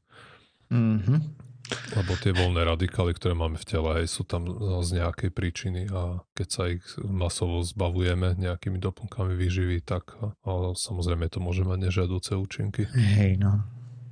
Mm-hmm. 0.69 1.54
Lebo 1.97 2.13
tie 2.21 2.29
voľné 2.29 2.61
radikály, 2.61 3.17
ktoré 3.17 3.33
máme 3.33 3.57
v 3.57 3.65
tele, 3.65 3.89
aj 4.03 4.05
sú 4.05 4.21
tam 4.21 4.45
z 4.85 5.01
nejakej 5.01 5.29
príčiny 5.33 5.81
a 5.89 6.21
keď 6.37 6.47
sa 6.47 6.63
ich 6.69 6.85
masovo 7.01 7.65
zbavujeme 7.65 8.37
nejakými 8.37 8.77
doplnkami 8.77 9.33
výživy, 9.33 9.81
tak 9.81 10.13
a 10.21 10.75
samozrejme 10.77 11.25
to 11.31 11.41
môže 11.41 11.65
mať 11.65 11.89
nežiaduce 11.89 12.37
účinky. 12.37 12.85
Hej, 12.93 13.41
no. 13.41 13.65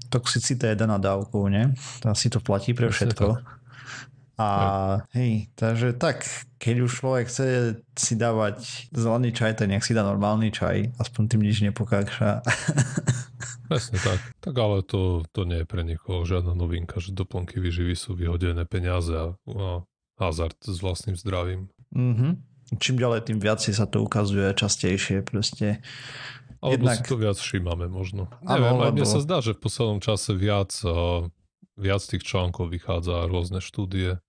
Toxicita 0.10 0.70
je 0.74 0.78
daná 0.78 1.02
dávkou, 1.02 1.50
nie? 1.50 1.74
To 2.06 2.14
asi 2.14 2.30
to 2.30 2.38
platí 2.42 2.74
pre 2.74 2.90
všetko. 2.90 3.38
A 4.34 4.50
hej, 5.14 5.54
takže 5.54 5.94
tak, 5.94 6.26
keď 6.58 6.90
už 6.90 6.92
človek 6.92 7.30
chce 7.30 7.78
si 7.94 8.14
dávať 8.18 8.90
zelený 8.90 9.30
čaj, 9.30 9.62
tak 9.62 9.70
nech 9.70 9.86
si 9.86 9.94
dá 9.94 10.02
normálny 10.02 10.50
čaj, 10.50 10.98
aspoň 10.98 11.24
tým 11.30 11.42
nič 11.46 11.62
nepokákša. 11.62 12.42
Presne 13.70 13.98
tak. 14.02 14.20
Tak 14.42 14.56
ale 14.58 14.82
to, 14.82 15.22
to 15.30 15.46
nie 15.46 15.62
je 15.62 15.70
pre 15.70 15.86
nikoho 15.86 16.26
žiadna 16.26 16.58
novinka, 16.58 16.98
že 16.98 17.14
doplnky 17.14 17.62
vyživy 17.62 17.94
sú 17.94 18.18
vyhodené 18.18 18.66
peniaze 18.66 19.14
a, 19.14 19.38
a 19.38 19.86
hazard 20.18 20.58
s 20.66 20.82
vlastným 20.82 21.14
zdravím. 21.14 21.70
Mm-hmm. 21.94 22.32
Čím 22.82 22.98
ďalej, 22.98 23.30
tým 23.30 23.38
viac 23.38 23.62
sa 23.62 23.86
to 23.86 24.02
ukazuje 24.02 24.50
častejšie 24.58 25.22
proste. 25.22 25.78
Alebo 26.58 26.90
Jednak... 26.90 26.96
si 26.96 27.02
to 27.06 27.16
viac 27.22 27.38
všímame 27.38 27.86
možno. 27.86 28.34
Neviem, 28.42 28.82
aj 28.82 28.92
mne 28.98 29.06
sa 29.06 29.20
zdá, 29.22 29.46
že 29.46 29.54
v 29.54 29.62
poslednom 29.62 30.00
čase 30.02 30.34
viac 30.34 30.74
viac 31.78 32.02
tých 32.06 32.24
článkov 32.24 32.70
vychádza 32.70 33.26
rôzne 33.30 33.60
štúdie. 33.60 34.22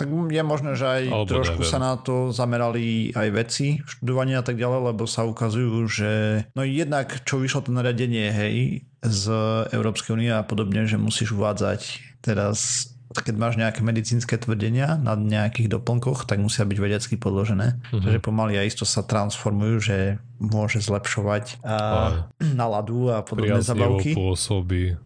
Tak 0.00 0.08
je 0.08 0.42
možné, 0.42 0.72
že 0.74 0.86
aj 0.88 1.02
Alebo 1.12 1.28
trošku 1.28 1.62
neviem. 1.62 1.70
sa 1.70 1.78
na 1.78 1.94
to 2.00 2.32
zamerali 2.32 3.12
aj 3.12 3.28
veci 3.30 3.66
študovania 3.84 4.40
a 4.40 4.44
tak 4.46 4.56
ďalej, 4.56 4.94
lebo 4.94 5.04
sa 5.04 5.28
ukazujú, 5.28 5.84
že 5.86 6.12
no 6.56 6.64
jednak 6.64 7.22
čo 7.22 7.38
vyšlo 7.38 7.68
to 7.68 7.70
nariadenie, 7.70 8.32
hej, 8.32 8.56
z 9.04 9.24
Európskej 9.70 10.16
únie 10.16 10.32
a 10.32 10.46
podobne, 10.46 10.88
že 10.88 10.96
musíš 10.96 11.36
uvádzať 11.36 12.00
teraz 12.24 12.88
keď 13.12 13.36
máš 13.36 13.60
nejaké 13.60 13.84
medicínske 13.84 14.40
tvrdenia 14.40 14.96
na 14.96 15.12
nejakých 15.12 15.68
doplnkoch, 15.76 16.24
tak 16.24 16.40
musia 16.40 16.64
byť 16.64 16.78
vedecky 16.80 17.20
podložené. 17.20 17.76
Uh-huh. 17.92 18.00
Takže 18.00 18.24
pomaly 18.24 18.56
a 18.56 18.64
isto 18.64 18.88
sa 18.88 19.04
transformujú, 19.04 19.76
že 19.84 20.16
môže 20.40 20.80
zlepšovať 20.80 21.60
a, 21.60 21.76
náladu 22.56 23.12
a 23.12 23.20
podobné 23.20 23.60
zabavky. 23.60 24.16
pôsobí. 24.16 24.96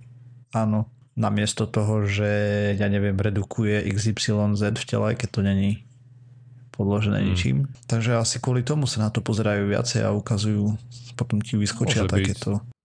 Áno 0.55 0.87
namiesto 1.17 1.65
toho, 1.65 2.05
že 2.05 2.29
ja 2.77 2.87
neviem, 2.93 3.17
redukuje 3.17 3.89
XYZ 3.89 4.77
v 4.77 4.85
tele, 4.87 5.09
keď 5.17 5.29
to 5.33 5.41
není 5.41 5.83
podložené 6.77 7.25
hmm. 7.25 7.29
ničím. 7.33 7.57
Takže 7.89 8.21
asi 8.21 8.37
kvôli 8.37 8.61
tomu 8.61 8.85
sa 8.85 9.09
na 9.09 9.11
to 9.11 9.25
pozerajú 9.25 9.73
viacej 9.73 10.05
a 10.05 10.13
ukazujú, 10.13 10.77
potom 11.17 11.41
ti 11.41 11.57
vyskočia 11.57 12.05
Môže 12.05 12.13
takéto. 12.13 12.51
Byť. 12.61 12.77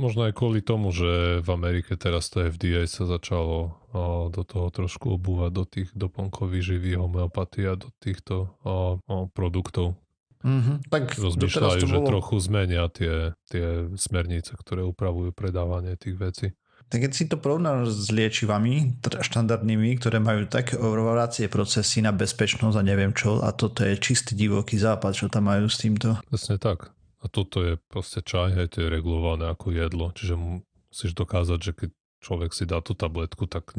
Možno 0.00 0.28
aj 0.28 0.32
kvôli 0.36 0.60
tomu, 0.64 0.88
že 0.92 1.40
v 1.44 1.48
Amerike 1.52 1.96
teraz 2.00 2.28
to 2.32 2.44
FDA 2.44 2.88
sa 2.88 3.04
začalo 3.04 3.56
o, 3.92 4.32
do 4.32 4.42
toho 4.44 4.72
trošku 4.72 5.20
obúvať 5.20 5.50
do 5.52 5.64
tých 5.68 5.88
doplnkov 5.92 6.48
výživy, 6.48 6.96
homeopatia, 6.96 7.76
do 7.76 7.92
týchto 8.00 8.56
o, 8.64 8.98
o, 8.98 9.28
produktov. 9.32 9.96
Mm-hmm. 10.42 10.90
Tak 10.90 11.22
Rozmýšľajú, 11.22 11.82
bolo... 11.86 11.92
že 11.92 11.98
trochu 12.08 12.34
zmenia 12.42 12.84
tie, 12.90 13.36
tie 13.46 13.86
smernice, 13.94 14.58
ktoré 14.58 14.82
upravujú 14.82 15.30
predávanie 15.30 15.94
tých 15.94 16.16
vecí. 16.18 16.46
Tak 16.92 17.08
keď 17.08 17.12
si 17.16 17.24
to 17.24 17.40
porovnáš 17.40 17.88
s 17.88 18.12
liečivami 18.12 19.00
štandardnými, 19.00 19.96
ktoré 19.96 20.20
majú 20.20 20.44
také 20.44 20.76
oveľacie 20.76 21.48
procesy 21.48 22.04
na 22.04 22.12
bezpečnosť 22.12 22.76
a 22.76 22.84
neviem 22.84 23.16
čo, 23.16 23.40
a 23.40 23.48
toto 23.56 23.80
je 23.80 23.96
čistý 23.96 24.36
divoký 24.36 24.76
západ, 24.76 25.16
čo 25.16 25.32
tam 25.32 25.48
majú 25.48 25.72
s 25.72 25.80
týmto. 25.80 26.20
Presne 26.28 26.60
tak. 26.60 26.92
A 27.24 27.32
toto 27.32 27.64
je 27.64 27.80
proste 27.88 28.20
čaj, 28.20 28.52
hej, 28.52 28.68
to 28.76 28.84
je 28.84 28.92
regulované 28.92 29.48
ako 29.48 29.72
jedlo, 29.72 30.12
čiže 30.12 30.36
musíš 30.36 31.16
dokázať, 31.16 31.58
že 31.64 31.72
keď 31.72 31.90
človek 32.20 32.52
si 32.52 32.68
dá 32.68 32.84
tú 32.84 32.92
tabletku, 32.92 33.48
tak 33.48 33.72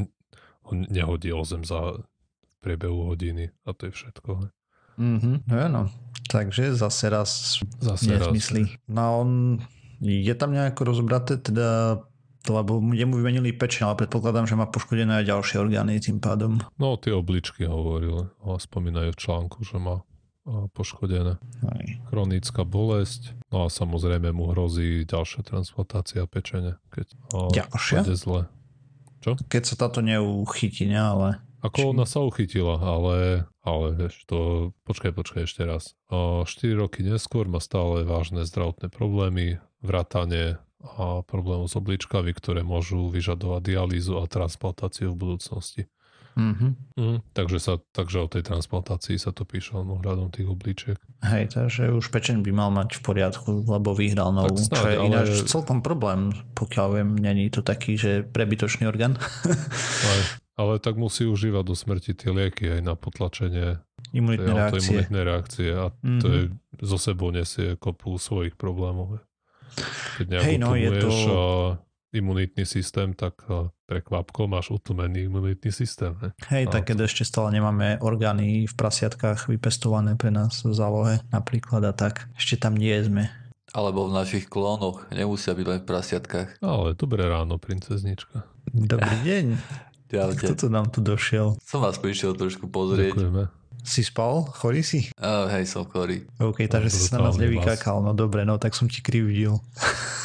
ho 0.65 0.73
nehodí 0.73 1.29
o 1.29 1.45
zem 1.45 1.61
za 1.61 2.01
priebehu 2.65 3.13
hodiny 3.13 3.53
a 3.61 3.77
to 3.77 3.91
je 3.91 3.93
všetko. 3.93 4.29
Hej. 4.41 4.49
Mm-hmm, 4.97 5.35
no, 5.53 5.55
no. 5.69 5.83
Takže 6.33 6.73
zase 6.73 7.13
raz 7.13 7.61
zase 7.77 8.09
nesmyslí. 8.09 8.63
Raz. 8.65 8.89
No 8.89 9.03
on 9.21 9.29
je 10.01 10.33
tam 10.33 10.57
nejako 10.57 10.81
rozobraté, 10.81 11.37
teda 11.37 12.01
lebo 12.47 12.83
jemu 12.91 13.13
vymenili 13.19 13.55
pečeň, 13.55 13.81
ale 13.87 13.99
predpokladám, 14.03 14.47
že 14.47 14.59
má 14.59 14.67
poškodené 14.67 15.23
aj 15.23 15.29
ďalšie 15.31 15.57
orgány 15.63 15.99
tým 16.03 16.19
pádom. 16.19 16.59
No, 16.75 16.99
tie 16.99 17.15
obličky 17.15 17.63
hovorili 17.63 18.27
a 18.43 18.59
spomínajú 18.59 19.15
v 19.15 19.21
článku, 19.21 19.63
že 19.63 19.79
má 19.79 20.03
poškodené. 20.75 21.39
Aj. 21.39 21.85
Chronická 22.11 22.67
bolesť, 22.67 23.31
no 23.47 23.63
a 23.63 23.67
samozrejme 23.71 24.35
mu 24.35 24.51
hrozí 24.51 25.07
ďalšia 25.07 25.47
transplantácia 25.47 26.27
pečene, 26.27 26.79
keď 26.91 27.07
ďalšia? 27.55 28.03
zle. 28.11 28.51
Čo? 29.23 29.39
Keď 29.39 29.63
sa 29.63 29.75
táto 29.87 30.03
neuchytí, 30.03 30.83
ne, 30.91 30.99
ale... 30.99 31.27
Ako 31.63 31.79
Či... 31.79 31.87
ona 31.95 32.03
sa 32.03 32.19
uchytila, 32.27 32.75
ale, 32.75 33.47
ale 33.63 33.87
vieš, 33.95 34.27
to... 34.27 34.69
Počkaj, 34.83 35.15
počkaj 35.15 35.47
ešte 35.47 35.63
raz. 35.63 35.95
O 36.11 36.43
4 36.43 36.75
roky 36.75 37.07
neskôr 37.07 37.47
má 37.47 37.63
stále 37.63 38.03
vážne 38.03 38.43
zdravotné 38.43 38.91
problémy, 38.91 39.63
vrátanie 39.79 40.59
a 40.83 41.23
problémov 41.23 41.71
s 41.71 41.79
obličkami, 41.79 42.35
ktoré 42.35 42.61
môžu 42.61 43.07
vyžadovať 43.07 43.61
dialýzu 43.63 44.19
a 44.19 44.27
transplantáciu 44.27 45.15
v 45.15 45.19
budúcnosti. 45.19 45.83
Mm-hmm. 46.33 46.71
Mm, 46.97 47.17
takže, 47.37 47.61
sa, 47.61 47.77
takže 47.93 48.25
o 48.25 48.27
tej 48.27 48.41
transplantácii 48.41 49.21
sa 49.21 49.29
to 49.29 49.45
píše 49.45 49.77
ohľadom 49.77 50.33
tých 50.33 50.49
obličiek. 50.49 50.97
Hej, 51.21 51.53
takže 51.53 51.93
už 51.93 52.09
pečeň 52.09 52.41
by 52.41 52.51
mal 52.51 52.73
mať 52.73 52.99
v 52.99 53.01
poriadku, 53.05 53.49
lebo 53.69 53.93
vyhral 53.93 54.33
novú, 54.33 54.57
snáď, 54.57 54.81
čo 54.81 54.87
je 54.89 54.97
ale... 54.97 55.07
ináč 55.13 55.29
celkom 55.45 55.85
problém, 55.85 56.33
pokiaľ 56.57 56.87
viem, 56.99 57.09
není 57.13 57.53
to 57.53 57.61
taký, 57.61 58.01
že 58.01 58.25
prebytočný 58.25 58.89
orgán. 58.89 59.21
Aj, 59.21 60.19
ale 60.61 60.81
tak 60.81 60.97
musí 60.97 61.29
užívať 61.29 61.63
do 61.63 61.75
smrti 61.77 62.17
tie 62.17 62.33
lieky 62.33 62.65
aj 62.65 62.81
na 62.81 62.97
potlačenie 62.97 63.77
imunitné 64.13 64.51
reakcie. 64.53 64.99
reakcie 65.09 65.69
a 65.69 65.93
mm-hmm. 65.93 66.21
to 66.21 66.27
je, 66.33 66.41
zo 66.81 66.97
sebou 66.97 67.29
nesie 67.29 67.77
kopu 67.77 68.17
svojich 68.17 68.57
problémov. 68.57 69.21
Keď 70.21 70.27
Hej, 70.45 70.57
no, 70.61 70.77
je 70.77 70.89
to... 71.01 71.09
a 71.09 71.41
imunitný 72.13 72.61
systém, 72.69 73.17
tak 73.17 73.41
pre 73.89 73.99
kvapko 74.05 74.45
máš 74.45 74.69
utlmený 74.69 75.25
imunitný 75.25 75.73
systém. 75.73 76.13
Ne? 76.21 76.29
Hej, 76.53 76.69
tak 76.69 76.85
keď 76.85 77.09
ešte 77.09 77.25
stále 77.25 77.49
nemáme 77.57 77.97
orgány 78.05 78.69
v 78.69 78.73
prasiatkách 78.77 79.49
vypestované 79.49 80.13
pre 80.13 80.29
nás 80.29 80.61
v 80.61 80.77
zálohe 80.77 81.25
napríklad 81.33 81.81
a 81.89 81.93
tak, 81.93 82.29
ešte 82.37 82.61
tam 82.61 82.77
nie 82.77 82.93
sme. 83.01 83.33
Alebo 83.73 84.05
v 84.05 84.13
našich 84.13 84.45
klónoch, 84.45 85.09
nemusia 85.09 85.57
byť 85.57 85.65
len 85.65 85.79
v 85.81 85.89
prasiatkách. 85.89 86.61
Ale 86.61 86.93
dobré 86.93 87.25
ráno, 87.25 87.57
princeznička. 87.57 88.45
Dobrý 88.69 89.17
deň. 89.25 89.45
Kto 90.13 90.53
tu 90.53 90.67
nám 90.69 90.93
tu 90.93 91.01
došiel? 91.01 91.57
Som 91.65 91.81
vás 91.81 91.97
prišiel 91.97 92.37
trošku 92.37 92.69
pozrieť. 92.69 93.17
Ďakujeme. 93.17 93.43
Si 93.83 94.01
spal? 94.01 94.47
Chorý 94.47 94.79
si? 94.79 95.11
Uh, 95.19 95.51
hej, 95.51 95.67
som 95.67 95.83
chorý. 95.83 96.23
OK, 96.39 96.71
takže 96.71 96.89
no, 96.89 96.95
si 96.95 97.01
sa 97.03 97.19
na 97.19 97.27
nás 97.27 97.35
nevykakal. 97.35 97.99
No 97.99 98.15
dobre, 98.15 98.47
no 98.47 98.55
tak 98.55 98.73
som 98.73 98.87
ti 98.87 99.03
krivdil. 99.03 99.59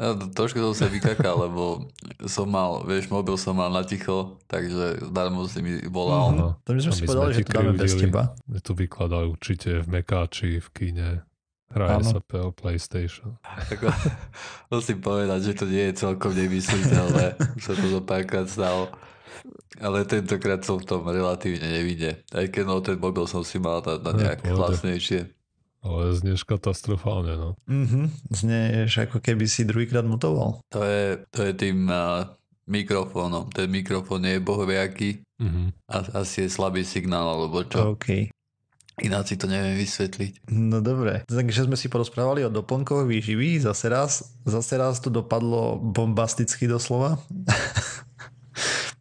Ja, 0.00 0.16
trošku 0.16 0.56
som 0.56 0.72
sa 0.72 0.86
vykakal, 0.88 1.36
lebo 1.36 1.84
som 2.24 2.48
mal, 2.48 2.88
vieš, 2.88 3.12
mobil 3.12 3.36
som 3.36 3.52
mal 3.52 3.68
na 3.68 3.84
ticho, 3.84 4.40
takže 4.48 5.12
darmo 5.12 5.44
si 5.44 5.60
mi 5.60 5.76
volal. 5.92 6.32
Mm-hmm. 6.32 6.50
To 6.64 6.70
by 6.72 6.80
sme 6.80 6.92
si 6.96 7.02
povedali, 7.04 7.32
že 7.36 7.44
to 7.44 7.52
dáme 7.52 7.74
bez 7.76 7.92
teba. 8.00 8.22
To 8.48 8.72
vykladajú 8.72 9.26
určite 9.28 9.70
v 9.84 9.86
Mekáči, 9.92 10.56
v 10.56 10.68
kine. 10.72 11.10
Hraje 11.72 12.04
sa 12.04 12.20
PlayStation. 12.52 13.40
Ako, 13.44 13.88
musím 14.72 15.00
povedať, 15.00 15.40
že 15.40 15.52
to 15.56 15.64
nie 15.64 15.88
je 15.88 16.00
celkom 16.04 16.36
nemysliteľné. 16.36 17.36
sa 17.60 17.72
to 17.72 17.86
zo 17.88 18.00
párkrát 18.04 18.44
stalo. 18.44 18.92
Ale 19.82 20.06
tentokrát 20.06 20.62
som 20.62 20.78
v 20.78 20.86
tom 20.86 21.02
relatívne 21.08 21.66
nevide. 21.66 22.22
Aj 22.30 22.46
keď 22.46 22.64
no, 22.68 22.78
ten 22.84 22.96
mobil 23.00 23.26
som 23.26 23.42
si 23.42 23.58
mal 23.58 23.82
na, 23.82 23.98
na 23.98 24.12
nejak 24.14 24.46
ne, 24.46 24.50
hlasnejšie. 24.54 25.20
Ale 25.82 26.14
znieš 26.14 26.46
katastrofálne, 26.46 27.34
no. 27.34 27.58
Mhm, 27.66 28.14
znieš 28.30 29.10
ako 29.10 29.18
keby 29.18 29.50
si 29.50 29.66
druhýkrát 29.66 30.06
mutoval. 30.06 30.62
To 30.70 30.86
je, 30.86 31.18
to 31.34 31.42
je 31.42 31.52
tým 31.58 31.90
uh, 31.90 32.30
mikrofónom. 32.70 33.50
Ten 33.50 33.66
mikrofón 33.66 34.22
je 34.22 34.38
bohoviaký 34.38 35.26
mm-hmm. 35.42 35.66
a 35.90 36.22
asi 36.22 36.46
je 36.46 36.54
slabý 36.54 36.86
signál, 36.86 37.26
alebo 37.26 37.66
čo. 37.66 37.98
OK. 37.98 38.30
Ináč 39.02 39.34
si 39.34 39.36
to 39.40 39.48
neviem 39.48 39.74
vysvetliť. 39.74 40.52
No 40.52 40.84
dobre, 40.84 41.24
takže 41.26 41.64
sme 41.66 41.80
si 41.80 41.88
porozprávali 41.88 42.44
o 42.44 42.52
doplnkoch 42.52 43.08
výživy, 43.08 43.58
zase 43.58 43.88
raz, 43.88 44.36
zase 44.44 44.76
raz 44.78 45.00
to 45.00 45.08
dopadlo 45.08 45.80
bombasticky 45.80 46.68
doslova. 46.68 47.18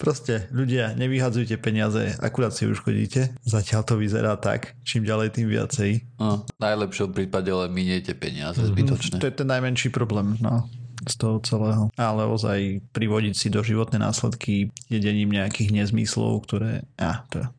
Proste, 0.01 0.49
ľudia, 0.49 0.97
nevyhadzujte 0.97 1.61
peniaze, 1.61 2.17
akurát 2.17 2.49
si 2.57 2.65
uškodíte. 2.65 3.37
Zatiaľ 3.45 3.81
to 3.85 4.01
vyzerá 4.01 4.33
tak, 4.41 4.73
čím 4.81 5.05
ďalej, 5.05 5.37
tým 5.37 5.47
viacej. 5.53 6.17
No, 6.17 6.41
v 6.49 6.61
najlepšom 6.61 7.13
prípade 7.13 7.53
len 7.53 7.69
miniete 7.69 8.17
peniaze 8.17 8.57
mm-hmm. 8.57 8.73
zbytočne. 8.73 9.17
To 9.21 9.29
je 9.29 9.37
ten 9.37 9.49
najmenší 9.49 9.93
problém, 9.93 10.41
no 10.41 10.65
z 11.01 11.15
toho 11.17 11.41
celého. 11.41 11.89
Ale 11.97 12.29
ozaj 12.29 12.85
privodiť 12.93 13.33
si 13.33 13.47
do 13.49 13.65
životné 13.65 13.97
následky 13.97 14.69
jedením 14.85 15.33
nejakých 15.33 15.73
nezmyslov, 15.73 16.45
ktoré... 16.45 16.85
Ja, 16.93 17.25
to... 17.33 17.49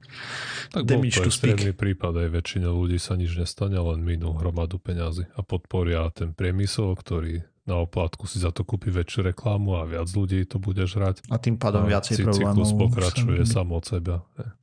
Tak 0.71 0.87
bol 0.87 1.03
to 1.09 1.27
extrémny 1.27 1.75
prípad, 1.75 2.23
aj 2.23 2.29
väčšina 2.33 2.69
ľudí 2.71 2.97
sa 3.03 3.19
nič 3.19 3.35
nestane, 3.35 3.77
len 3.77 4.01
minú 4.05 4.37
hromadu 4.37 4.79
peňazí 4.79 5.27
a 5.35 5.41
podporia 5.43 6.07
ten 6.15 6.33
priemysel, 6.37 6.95
ktorý 6.97 7.43
na 7.63 7.79
oplatku 7.79 8.27
si 8.27 8.43
za 8.43 8.51
to 8.51 8.67
kúpi 8.67 8.91
väčšiu 8.91 9.31
reklamu 9.31 9.79
a 9.79 9.87
viac 9.87 10.11
ľudí 10.11 10.43
to 10.51 10.59
bude 10.59 10.83
žrať. 10.83 11.23
A 11.31 11.39
tým 11.39 11.55
pádom 11.55 11.87
a 11.87 11.95
viacej 11.95 12.27
problémov. 12.27 12.59
Cyklus 12.59 12.71
pokračuje 12.75 13.41
sám 13.47 13.71
od 13.71 13.85
seba. 13.87 14.17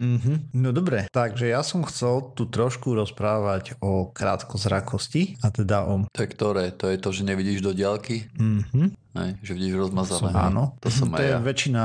Mm-hmm. 0.04 0.36
No 0.60 0.76
dobre, 0.76 1.08
takže 1.08 1.48
ja 1.48 1.64
som 1.64 1.88
chcel 1.88 2.36
tu 2.36 2.52
trošku 2.52 2.92
rozprávať 2.92 3.80
o 3.80 4.12
krátkozrakosti 4.12 5.40
a 5.40 5.48
teda 5.48 5.88
o... 5.88 6.12
To 6.12 6.20
je 6.20 6.28
ktoré? 6.28 6.76
To 6.76 6.92
je 6.92 6.98
to, 7.00 7.10
že 7.16 7.24
nevidíš 7.24 7.64
do 7.64 7.72
diaľky? 7.72 8.28
Mm-hmm. 8.36 8.88
Aj, 9.16 9.32
že 9.40 9.52
vidíš 9.56 9.90
rozmazané. 9.90 10.36
Áno. 10.36 10.76
To 10.84 10.92
som 10.92 11.16
to 11.16 11.20
aj 11.20 11.24
je 11.24 11.32
ja. 11.32 11.40
väčšina 11.40 11.84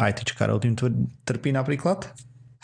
ITčkarov 0.00 0.64
tým 0.64 0.74
trpí 1.28 1.52
napríklad. 1.52 2.08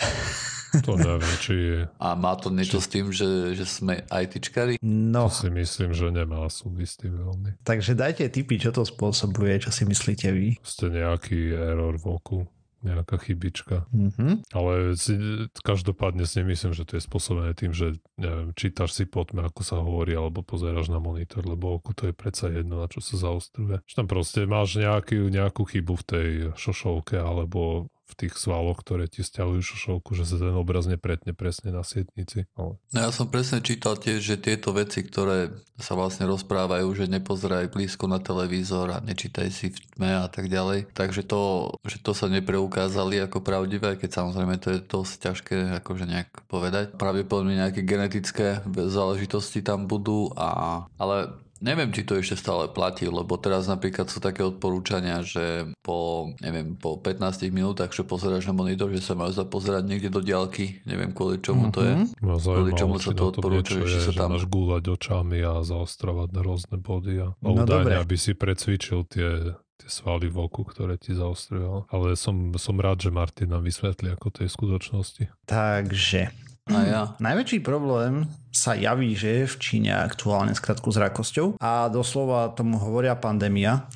To 0.85 1.01
neviem, 1.01 1.35
či 1.41 1.55
je... 1.55 1.79
A 2.01 2.15
má 2.19 2.37
to 2.37 2.53
niečo 2.53 2.79
či... 2.79 2.85
s 2.85 2.89
tým, 2.89 3.07
že, 3.13 3.57
že 3.57 3.65
sme 3.65 4.05
ITčkari? 4.09 4.81
No. 4.85 5.33
To 5.33 5.35
si 5.35 5.51
myslím, 5.53 5.97
že 5.97 6.13
nemá 6.13 6.47
súvis 6.53 6.95
s 6.95 7.01
tým 7.01 7.17
veľmi. 7.17 7.63
Takže 7.65 7.97
dajte 7.97 8.29
tipy, 8.29 8.61
čo 8.61 8.71
to 8.75 8.85
spôsobuje, 8.85 9.63
čo 9.65 9.71
si 9.73 9.89
myslíte 9.89 10.29
vy. 10.33 10.61
Ste 10.61 10.93
nejaký 10.93 11.57
error 11.57 11.97
v 11.97 12.07
oku 12.09 12.39
nejaká 12.79 13.19
chybička. 13.19 13.91
Mm-hmm. 13.91 14.55
Ale 14.55 14.95
si, 14.95 15.19
každopádne 15.67 16.23
si 16.31 16.43
nemyslím, 16.43 16.75
že 16.75 16.87
to 16.87 16.95
je 16.95 17.03
spôsobené 17.03 17.51
tým, 17.59 17.75
že 17.75 17.99
neviem, 18.15 18.55
čítaš 18.55 18.95
si 18.95 19.05
potme, 19.05 19.43
ako 19.43 19.61
sa 19.67 19.83
hovorí, 19.83 20.15
alebo 20.15 20.47
pozeráš 20.47 20.87
na 20.87 21.03
monitor, 21.03 21.43
lebo 21.43 21.75
oku 21.75 21.91
to 21.91 22.11
je 22.11 22.15
predsa 22.15 22.47
jedno, 22.55 22.79
na 22.79 22.87
čo 22.87 23.03
sa 23.03 23.19
zaostruje. 23.19 23.83
Že 23.83 23.95
tam 23.99 24.07
proste 24.07 24.47
máš 24.47 24.79
nejaký, 24.79 25.27
nejakú 25.27 25.67
chybu 25.67 25.95
v 25.99 26.07
tej 26.07 26.29
šošovke, 26.55 27.19
alebo 27.19 27.91
v 28.09 28.15
tých 28.25 28.41
svaloch, 28.41 28.81
ktoré 28.81 29.05
ti 29.07 29.21
stiahujú 29.21 29.61
šošovku, 29.61 30.17
že 30.17 30.25
sa 30.25 30.41
ten 30.41 30.57
obraz 30.57 30.89
nepretne 30.89 31.37
presne 31.37 31.71
na 31.71 31.85
sietnici. 31.85 32.49
Ale... 32.57 32.81
No 32.97 32.99
ja 33.05 33.11
som 33.13 33.29
presne 33.29 33.61
čítal 33.61 34.01
tiež, 34.01 34.25
že 34.25 34.41
tieto 34.41 34.73
veci, 34.73 35.05
ktoré 35.05 35.53
sa 35.77 35.95
vlastne 35.95 36.25
rozprávajú, 36.27 36.89
že 36.97 37.07
nepozeraj 37.07 37.71
blízko 37.71 38.09
na 38.09 38.19
televízor 38.19 38.91
a 38.97 39.05
nečítaj 39.05 39.49
si 39.53 39.71
v 39.71 39.79
tme 39.95 40.25
a 40.25 40.27
tak 40.27 40.49
ďalej. 40.49 40.91
Takže 40.97 41.23
to, 41.29 41.71
že 41.85 42.01
to 42.01 42.17
sa 42.17 42.27
nepreukázali 42.33 43.21
ako 43.23 43.45
pravdivé, 43.45 44.01
keď 44.01 44.25
samozrejme 44.25 44.57
to 44.59 44.75
je 44.75 44.81
dosť 44.83 45.13
ťažké 45.29 45.57
akože 45.85 46.05
nejak 46.09 46.49
povedať. 46.49 46.97
Pravdepodobne 46.97 47.61
nejaké 47.61 47.85
genetické 47.85 48.65
záležitosti 48.67 49.61
tam 49.61 49.85
budú, 49.85 50.33
a, 50.35 50.83
ale 50.97 51.37
Neviem, 51.59 51.91
či 51.91 52.07
to 52.07 52.15
ešte 52.15 52.39
stále 52.39 52.71
platí, 52.71 53.11
lebo 53.11 53.35
teraz 53.35 53.67
napríklad 53.67 54.07
sú 54.07 54.23
také 54.23 54.47
odporúčania, 54.47 55.27
že 55.27 55.67
po, 55.83 56.31
neviem, 56.39 56.79
po 56.79 56.99
15 56.99 57.51
minútach, 57.51 57.91
že 57.91 58.07
pozeráš 58.07 58.47
na 58.47 58.55
monitor, 58.55 58.87
že 58.95 59.03
sa 59.03 59.19
máš 59.19 59.35
zapozerať 59.39 59.83
niekde 59.87 60.11
do 60.15 60.23
diaľky. 60.23 60.79
Neviem, 60.87 61.11
kvôli 61.11 61.43
čomu 61.43 61.75
to 61.75 61.83
je. 61.83 61.95
No, 62.23 62.39
kvôli 62.39 62.73
čomu 62.79 63.03
sa 63.03 63.11
to 63.11 63.35
odporúča, 63.35 63.83
že 63.83 64.11
sa 64.11 64.13
tam... 64.15 64.39
máš 64.39 64.47
gúľať 64.47 64.85
očami 64.87 65.39
a 65.43 65.67
zaostrovať 65.67 66.29
na 66.31 66.41
rôzne 66.47 66.77
body 66.79 67.15
a 67.23 67.27
no, 67.43 67.49
údajne, 67.59 67.99
aby 67.99 68.15
si 68.15 68.39
precvičil 68.39 69.03
tie 69.11 69.59
tie 69.79 69.87
svaly 69.87 70.27
v 70.27 70.43
oku, 70.43 70.67
ktoré 70.67 70.99
ti 70.99 71.15
zaostrujú. 71.15 71.87
Ale 71.95 72.19
som, 72.19 72.51
som 72.59 72.75
rád, 72.83 72.99
že 72.99 73.15
Martin 73.15 73.55
nám 73.55 73.63
vysvetlí, 73.63 74.11
ako 74.11 74.27
to 74.35 74.39
je 74.43 74.51
v 74.51 74.57
skutočnosti. 74.59 75.25
Takže 75.47 76.48
a 76.69 76.79
ja. 76.85 77.03
Najväčší 77.19 77.65
problém 77.65 78.29
sa 78.53 78.77
javí, 78.77 79.15
že 79.17 79.45
je 79.45 79.45
v 79.47 79.57
Číne 79.57 79.93
aktuálne 79.97 80.53
s 80.53 80.61
zrakosťou 80.93 81.61
a 81.61 81.89
doslova 81.89 82.53
tomu 82.53 82.77
hovoria 82.81 83.17
pandémia. 83.17 83.87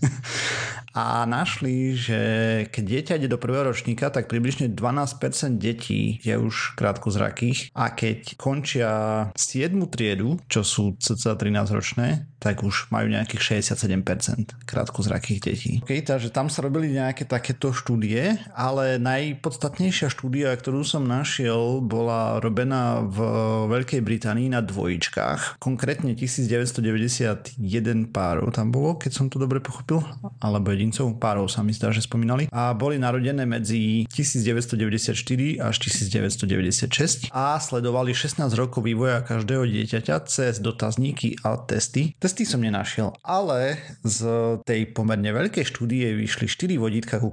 a 0.94 1.22
našli, 1.26 1.94
že 1.94 2.20
keď 2.70 2.84
dieťa 2.84 3.16
ide 3.22 3.28
do 3.30 3.38
prvého 3.38 3.70
ročníka, 3.70 4.10
tak 4.10 4.26
približne 4.26 4.72
12% 4.72 5.60
detí 5.60 6.18
je 6.22 6.34
už 6.34 6.74
krátkozrakých 6.74 7.70
a 7.74 7.94
keď 7.94 8.34
končia 8.34 8.90
7. 9.34 9.76
triedu, 9.86 10.38
čo 10.50 10.66
sú 10.66 10.98
cca 10.98 11.38
13 11.38 11.76
ročné, 11.76 12.26
tak 12.40 12.64
už 12.64 12.88
majú 12.88 13.12
nejakých 13.12 13.60
67% 13.60 14.64
krátkozrakých 14.64 15.40
detí. 15.44 15.72
Okay, 15.84 16.00
takže 16.00 16.32
tam 16.32 16.48
sa 16.48 16.64
robili 16.64 16.96
nejaké 16.96 17.28
takéto 17.28 17.76
štúdie, 17.76 18.40
ale 18.56 18.96
najpodstatnejšia 18.96 20.08
štúdia, 20.08 20.56
ktorú 20.56 20.80
som 20.80 21.04
našiel, 21.04 21.84
bola 21.84 22.40
robená 22.40 23.04
v 23.04 23.20
Veľkej 23.68 24.00
Británii 24.00 24.48
na 24.56 24.64
dvojičkách. 24.64 25.60
Konkrétne 25.60 26.16
1991 26.16 27.60
párov 28.08 28.48
tam 28.56 28.72
bolo, 28.72 28.96
keď 28.96 29.12
som 29.12 29.28
to 29.28 29.36
dobre 29.36 29.60
pochopil, 29.60 30.00
alebo 30.40 30.72
jedincov, 30.80 31.20
párov 31.20 31.44
sa 31.52 31.60
mi 31.60 31.76
zdá, 31.76 31.92
že 31.92 32.00
spomínali. 32.00 32.48
A 32.48 32.72
boli 32.72 32.96
narodené 32.96 33.44
medzi 33.44 34.08
1994 34.08 35.12
až 35.60 35.76
1996 35.76 37.28
a 37.28 37.60
sledovali 37.60 38.16
16 38.16 38.40
rokov 38.56 38.88
vývoja 38.88 39.20
každého 39.20 39.68
dieťaťa 39.68 40.24
cez 40.24 40.64
dotazníky 40.64 41.36
a 41.44 41.60
testy. 41.60 42.16
Testy 42.16 42.48
som 42.48 42.64
nenašiel, 42.64 43.12
ale 43.20 43.76
z 44.00 44.24
tej 44.64 44.88
pomerne 44.96 45.28
veľkej 45.36 45.68
štúdie 45.68 46.16
vyšli 46.16 46.48
4 46.48 46.80
vodítka 46.80 47.20
ku 47.20 47.28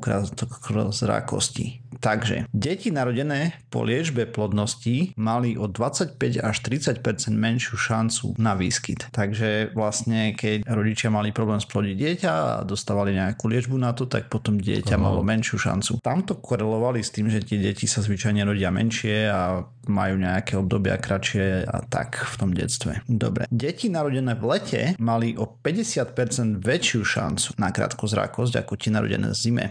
zrákosti. 0.91 1.86
Takže 1.97 2.45
deti 2.53 2.93
narodené 2.93 3.57
po 3.71 3.81
liečbe 3.83 4.27
plodnosti 4.29 5.17
mali 5.17 5.57
o 5.57 5.65
25 5.65 6.19
až 6.39 6.55
30% 6.61 7.01
menšiu 7.33 7.75
šancu 7.75 8.37
na 8.37 8.53
výskyt. 8.53 9.09
Takže 9.11 9.73
vlastne 9.73 10.35
keď 10.37 10.67
rodičia 10.67 11.09
mali 11.09 11.33
problém 11.33 11.57
splodiť 11.57 11.95
dieťa 11.95 12.31
a 12.31 12.63
dostávali 12.63 13.17
nejakú 13.17 13.49
liečbu 13.49 13.75
na 13.79 13.95
to, 13.95 14.05
tak 14.05 14.29
potom 14.29 14.61
dieťa 14.61 14.95
Aha. 14.95 15.03
malo 15.03 15.25
menšiu 15.25 15.57
šancu. 15.57 15.99
Tamto 16.03 16.37
korelovali 16.37 17.01
s 17.01 17.13
tým, 17.13 17.31
že 17.31 17.41
tie 17.41 17.57
deti 17.57 17.89
sa 17.89 18.03
zvyčajne 18.03 18.45
rodia 18.45 18.69
menšie 18.69 19.29
a 19.31 19.65
majú 19.87 20.19
nejaké 20.19 20.59
obdobia 20.59 20.99
kratšie 20.99 21.63
a 21.63 21.79
tak 21.87 22.19
v 22.19 22.35
tom 22.35 22.51
detstve. 22.51 23.01
Dobre. 23.07 23.47
Deti 23.47 23.87
narodené 23.87 24.35
v 24.35 24.43
lete 24.51 24.81
mali 24.99 25.33
o 25.39 25.47
50% 25.47 26.59
väčšiu 26.59 27.01
šancu 27.01 27.55
na 27.57 27.71
krátkozrákosť 27.71 28.53
ako 28.61 28.73
tie 28.75 28.91
narodené 28.91 29.31
v 29.31 29.37
zime. 29.37 29.65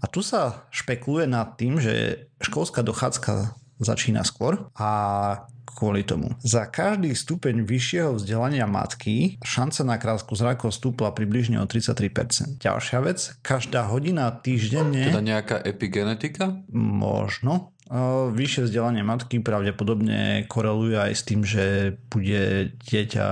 A 0.00 0.04
tu 0.06 0.20
sa 0.20 0.68
špekuluje 0.68 1.26
nad 1.46 1.54
tým, 1.54 1.78
že 1.78 2.26
školská 2.42 2.82
dochádzka 2.82 3.54
začína 3.78 4.26
skôr 4.26 4.66
a 4.74 4.90
kvôli 5.76 6.02
tomu. 6.08 6.32
Za 6.40 6.64
každý 6.64 7.12
stupeň 7.12 7.68
vyššieho 7.68 8.16
vzdelania 8.16 8.64
matky 8.64 9.36
šanca 9.44 9.84
na 9.84 9.96
krátku 10.00 10.32
zrakosť 10.32 10.72
stúpla 10.72 11.12
približne 11.12 11.60
o 11.60 11.68
33%. 11.68 12.56
Ďalšia 12.58 12.98
vec, 13.04 13.36
každá 13.44 13.84
hodina 13.92 14.32
týždenne... 14.32 15.12
Teda 15.12 15.20
nejaká 15.20 15.60
epigenetika? 15.60 16.64
Možno. 16.72 17.76
Vyššie 18.32 18.72
vzdelanie 18.72 19.04
matky 19.04 19.44
pravdepodobne 19.44 20.48
koreluje 20.48 20.96
aj 20.96 21.12
s 21.12 21.22
tým, 21.28 21.44
že 21.44 21.94
bude 22.08 22.74
dieťa 22.82 23.28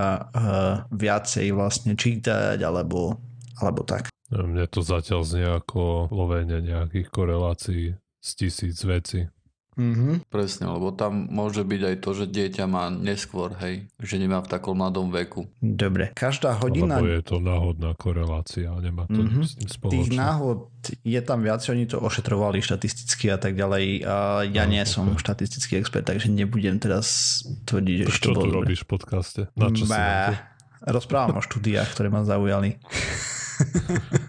viacej 0.92 1.46
vlastne 1.56 1.96
čítať 1.96 2.60
alebo, 2.60 3.18
alebo 3.56 3.82
tak. 3.88 4.12
Mne 4.28 4.68
to 4.68 4.84
zatiaľ 4.84 5.24
znie 5.24 5.48
ako 5.48 6.12
lovenie 6.12 6.60
nejakých 6.60 7.08
korelácií 7.08 7.96
z 8.24 8.30
tisíc 8.34 8.80
vecí. 8.88 9.28
Mm-hmm. 9.74 10.30
Presne, 10.30 10.70
lebo 10.70 10.94
tam 10.94 11.26
môže 11.26 11.66
byť 11.66 11.82
aj 11.82 11.96
to, 11.98 12.10
že 12.14 12.24
dieťa 12.30 12.64
má 12.70 12.94
neskôr, 12.94 13.58
hej, 13.58 13.90
že 13.98 14.22
nemá 14.22 14.38
v 14.38 14.46
takom 14.46 14.78
mladom 14.78 15.10
veku. 15.10 15.50
Dobre, 15.58 16.14
každá 16.14 16.54
hodina... 16.62 17.02
Lebo 17.02 17.10
je 17.10 17.22
to 17.26 17.36
náhodná 17.42 17.90
korelácia, 17.98 18.70
nemá 18.78 19.10
to 19.10 19.18
mm-hmm. 19.18 19.42
s 19.42 19.58
tým 19.58 19.70
spoločné. 19.74 19.98
Tých 19.98 20.10
náhod 20.14 20.70
je 21.02 21.20
tam 21.26 21.42
viac, 21.42 21.58
oni 21.66 21.90
to 21.90 21.98
ošetrovali 21.98 22.62
štatisticky 22.62 23.34
a 23.34 23.38
tak 23.42 23.58
ďalej. 23.58 24.06
A 24.06 24.46
ja 24.46 24.62
no, 24.62 24.78
nie 24.78 24.82
okay. 24.86 24.94
som 24.94 25.10
štatistický 25.10 25.82
expert, 25.82 26.06
takže 26.06 26.30
nebudem 26.30 26.78
teraz 26.78 27.42
tvrdiť, 27.66 27.96
že 28.06 28.08
Čo 28.14 28.38
tu 28.38 28.46
robíš 28.54 28.86
v 28.86 28.88
podcaste? 28.94 29.40
Na 29.58 29.74
čo 29.74 29.90
Bé, 29.90 30.38
rozprávam 30.86 31.34
o 31.34 31.42
štúdiách, 31.42 31.90
ktoré 31.98 32.14
ma 32.14 32.22
zaujali. 32.22 32.78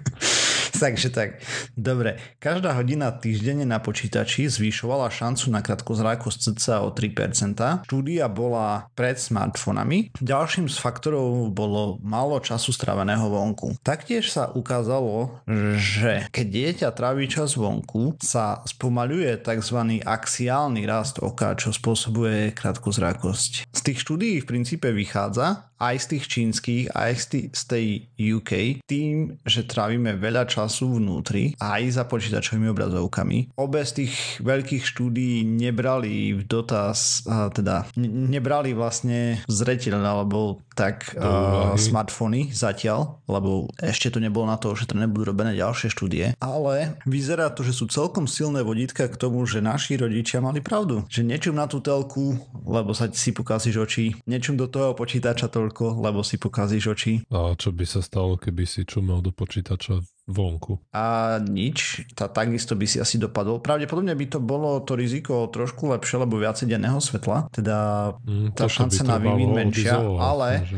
Takže 0.84 1.10
tak. 1.10 1.30
Dobre. 1.76 2.20
Každá 2.40 2.76
hodina 2.76 3.12
týždenne 3.16 3.64
na 3.64 3.80
počítači 3.80 4.52
zvýšovala 4.52 5.08
šancu 5.08 5.52
na 5.52 5.64
krátkozrákosť 5.64 6.56
cca 6.56 6.84
o 6.84 6.92
3%. 6.92 7.88
Štúdia 7.88 8.28
bola 8.28 8.92
pred 8.94 9.16
smartfónami. 9.16 10.12
Ďalším 10.20 10.68
z 10.68 10.78
faktorov 10.80 11.52
bolo 11.56 11.98
málo 12.04 12.40
času 12.44 12.76
stráveného 12.76 13.28
vonku. 13.32 13.80
Taktiež 13.82 14.32
sa 14.32 14.52
ukázalo, 14.52 15.42
že 15.80 16.28
keď 16.32 16.46
dieťa 16.46 16.90
tráví 16.92 17.26
čas 17.32 17.56
vonku, 17.56 18.20
sa 18.20 18.62
spomaľuje 18.68 19.40
tzv. 19.42 20.02
axiálny 20.04 20.84
rast 20.84 21.24
oka, 21.24 21.56
čo 21.56 21.72
spôsobuje 21.72 22.52
krátkozrákosť. 22.52 23.70
Z 23.72 23.80
tých 23.82 24.02
štúdií 24.04 24.44
v 24.44 24.50
princípe 24.50 24.92
vychádza, 24.92 25.72
aj 25.76 25.96
z 26.00 26.06
tých 26.16 26.26
čínskych, 26.32 26.84
aj 26.96 27.12
z 27.52 27.62
tej 27.68 27.86
UK, 28.16 28.82
tým, 28.88 29.36
že 29.44 29.68
trávime 29.68 30.16
veľa 30.16 30.48
času 30.48 30.65
vnútri, 30.70 31.54
aj 31.62 32.02
za 32.02 32.04
počítačovými 32.06 32.72
obrazovkami. 32.72 33.58
Obe 33.60 33.82
z 33.86 34.04
tých 34.04 34.14
veľkých 34.42 34.84
štúdií 34.84 35.46
nebrali 35.46 36.36
v 36.38 36.42
dotaz, 36.44 37.24
teda 37.28 37.90
nebrali 38.00 38.74
vlastne 38.78 39.42
zreteľ 39.48 40.02
alebo 40.02 40.60
tak 40.76 41.16
uh, 41.16 41.76
smartfóny 41.80 42.52
zatiaľ, 42.52 43.24
lebo 43.32 43.72
ešte 43.80 44.12
to 44.12 44.20
nebolo 44.20 44.44
na 44.48 44.60
to, 44.60 44.76
že 44.76 44.92
to 44.92 45.00
nebudú 45.00 45.32
robené 45.32 45.56
ďalšie 45.56 45.88
štúdie, 45.88 46.36
ale 46.44 47.00
vyzerá 47.08 47.48
to, 47.52 47.64
že 47.64 47.72
sú 47.72 47.88
celkom 47.88 48.28
silné 48.28 48.60
vodítka 48.60 49.08
k 49.08 49.16
tomu, 49.16 49.48
že 49.48 49.64
naši 49.64 49.96
rodičia 49.96 50.44
mali 50.44 50.60
pravdu. 50.60 51.08
Že 51.08 51.32
niečom 51.32 51.56
na 51.56 51.72
tú 51.72 51.80
telku, 51.80 52.36
lebo 52.68 52.92
sa 52.92 53.08
si 53.08 53.32
pokazíš 53.32 53.76
oči, 53.88 54.06
niečom 54.28 54.60
do 54.60 54.68
toho 54.68 54.92
počítača 54.92 55.48
toľko, 55.48 56.04
lebo 56.04 56.24
si 56.28 56.36
pokazíš 56.36 56.84
oči. 56.92 57.14
A 57.32 57.56
čo 57.56 57.72
by 57.72 57.86
sa 57.88 58.04
stalo, 58.04 58.36
keby 58.36 58.68
si 58.68 58.84
čumel 58.84 59.24
do 59.24 59.32
počítača 59.32 60.04
vonku. 60.26 60.82
A 60.90 61.38
nič, 61.38 62.06
tá 62.18 62.26
takisto 62.26 62.74
by 62.74 62.86
si 62.90 62.98
asi 62.98 63.22
dopadol. 63.22 63.62
Pravdepodobne 63.62 64.18
by 64.18 64.26
to 64.26 64.40
bolo 64.42 64.82
to 64.82 64.98
riziko 64.98 65.46
trošku 65.50 65.94
lepšie, 65.94 66.26
lebo 66.26 66.42
viacej 66.42 66.66
denného 66.70 66.98
svetla, 66.98 67.50
teda 67.54 67.78
mm, 68.26 68.58
tá 68.58 68.66
šanca 68.66 69.02
na 69.06 69.18
vývin 69.22 69.54
menšia, 69.54 70.02
ale 70.02 70.66
že... 70.66 70.78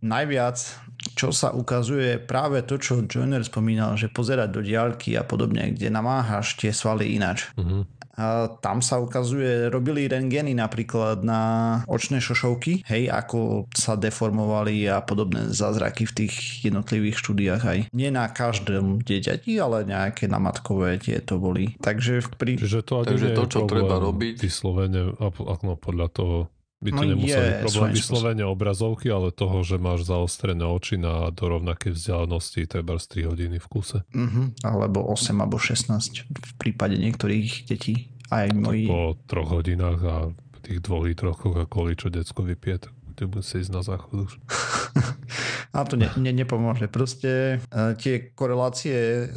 najviac 0.00 0.86
čo 1.14 1.30
sa 1.30 1.54
ukazuje 1.54 2.18
práve 2.18 2.64
to, 2.66 2.80
čo 2.80 3.04
Joiner 3.06 3.44
spomínal, 3.46 3.94
že 3.94 4.10
pozerať 4.10 4.48
do 4.50 4.60
diaľky 4.64 5.14
a 5.14 5.22
podobne, 5.22 5.70
kde 5.70 5.92
namáhaš 5.92 6.58
tie 6.58 6.74
svaly 6.74 7.14
inač. 7.14 7.52
Mm-hmm. 7.54 7.80
A 8.16 8.48
tam 8.60 8.80
sa 8.80 8.96
ukazuje, 8.96 9.68
robili 9.68 10.08
rengeny 10.08 10.56
napríklad 10.56 11.20
na 11.20 11.42
očné 11.84 12.18
šošovky, 12.20 12.88
hej, 12.88 13.12
ako 13.12 13.68
sa 13.76 13.94
deformovali 13.94 14.88
a 14.88 15.04
podobné 15.04 15.52
zázraky 15.52 16.08
v 16.08 16.24
tých 16.24 16.34
jednotlivých 16.64 17.20
štúdiách 17.20 17.62
aj. 17.62 17.78
Nie 17.92 18.08
na 18.08 18.28
každom 18.32 19.04
dieťati, 19.04 19.60
ale 19.60 19.84
nejaké 19.84 20.26
namatkové 20.32 20.96
tieto 20.96 21.36
boli. 21.36 21.76
Takže 21.78 22.24
v 22.24 22.28
pri... 22.36 22.52
Čiže 22.56 22.80
to, 22.82 23.04
Takže 23.04 23.36
to, 23.36 23.44
čo 23.46 23.58
treba 23.68 24.00
robiť... 24.00 24.40
Vyslovene, 24.40 25.12
no, 25.12 25.74
podľa 25.76 26.08
toho 26.12 26.36
by 26.76 26.90
to 26.92 27.02
no 27.02 27.08
nemuseli 27.16 27.48
je, 27.48 27.62
problém 27.64 27.90
vyslovene 27.96 28.44
obrazovky, 28.44 29.08
ale 29.08 29.32
toho, 29.32 29.64
že 29.64 29.80
máš 29.80 30.04
zaostrené 30.04 30.68
oči 30.68 31.00
na 31.00 31.32
do 31.32 31.48
rovnakej 31.48 31.96
vzdialenosti 31.96 32.68
treba 32.68 33.00
3 33.00 33.32
hodiny 33.32 33.56
v 33.56 33.66
kuse. 33.66 34.04
Uh-huh. 34.12 34.52
Alebo 34.60 35.00
8 35.08 35.32
alebo 35.40 35.56
16 35.56 36.28
v 36.28 36.52
prípade 36.60 37.00
niektorých 37.00 37.64
detí. 37.64 38.12
Aj 38.28 38.50
moji... 38.52 38.90
Po 38.90 39.16
troch 39.24 39.56
hodinách 39.56 40.00
a 40.04 40.16
tých 40.66 40.82
dvoch 40.82 41.06
litroch 41.06 41.38
Coca-Cola, 41.38 41.94
čo 41.94 42.10
decko 42.10 42.42
vypije, 42.42 42.90
tak 42.90 42.92
ty 43.14 43.22
musí 43.24 43.62
ísť 43.62 43.72
na 43.72 43.80
záchod 43.86 44.28
už. 44.28 44.32
a 45.76 45.86
to 45.86 45.94
ne, 45.96 46.10
ne, 46.18 46.32
nepomôže. 46.34 46.90
Proste 46.90 47.62
uh, 47.70 47.94
tie 47.96 48.34
korelácie 48.34 49.30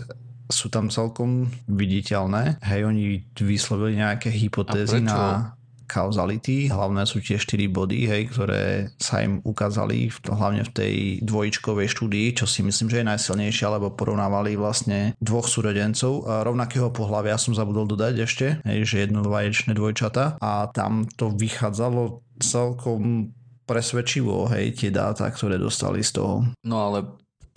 sú 0.49 0.73
tam 0.73 0.89
celkom 0.89 1.54
viditeľné. 1.69 2.58
Hej, 2.65 2.89
oni 2.89 3.21
vyslovili 3.38 4.02
nejaké 4.02 4.34
hypotézy 4.34 5.06
na 5.06 5.54
kauzality. 5.89 6.69
Hlavné 6.69 7.10
sú 7.10 7.17
tie 7.17 7.41
4 7.41 7.65
body, 7.73 8.06
hej, 8.06 8.30
ktoré 8.30 8.93
sa 9.02 9.25
im 9.25 9.41
ukázali 9.41 10.13
hlavne 10.30 10.62
v 10.69 10.71
tej 10.71 10.95
dvojičkovej 11.25 11.89
štúdii, 11.89 12.38
čo 12.38 12.45
si 12.45 12.62
myslím, 12.62 12.93
že 12.93 13.02
je 13.02 13.10
najsilnejšia, 13.10 13.73
lebo 13.73 13.97
porovnávali 13.97 14.54
vlastne 14.54 15.17
dvoch 15.17 15.49
súrodencov 15.49 16.30
rovnakého 16.45 16.93
pohľavia, 16.93 17.41
som 17.41 17.58
zabudol 17.58 17.89
dodať 17.89 18.13
ešte, 18.21 18.47
hej, 18.62 18.86
že 18.86 19.10
jedno 19.10 19.25
dvaječné 19.25 19.73
dvojčata 19.73 20.38
a 20.38 20.69
tam 20.69 21.10
to 21.17 21.34
vychádzalo 21.34 22.21
celkom 22.38 23.34
presvedčivo, 23.65 24.49
hej, 24.49 24.78
tie 24.78 24.89
dáta, 24.93 25.25
ktoré 25.30 25.58
dostali 25.58 26.06
z 26.06 26.21
toho. 26.21 26.45
No 26.65 26.78
ale 26.89 27.06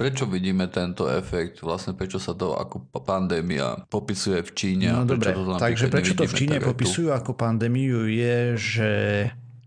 Prečo 0.02 0.26
vidíme 0.26 0.66
tento 0.66 1.06
efekt? 1.06 1.62
Vlastne 1.62 1.94
prečo 1.94 2.18
sa 2.18 2.34
to 2.34 2.58
ako 2.58 2.90
pandémia 3.06 3.86
popisuje 3.86 4.42
v 4.42 4.50
Číne? 4.50 4.90
No 4.90 5.06
dobre, 5.06 5.30
takže 5.62 5.86
prečo 5.86 6.18
to 6.18 6.26
v 6.26 6.34
Číne 6.34 6.58
popisujú 6.58 7.14
ako 7.14 7.38
pandémiu 7.38 8.10
je, 8.10 8.58
že 8.58 8.90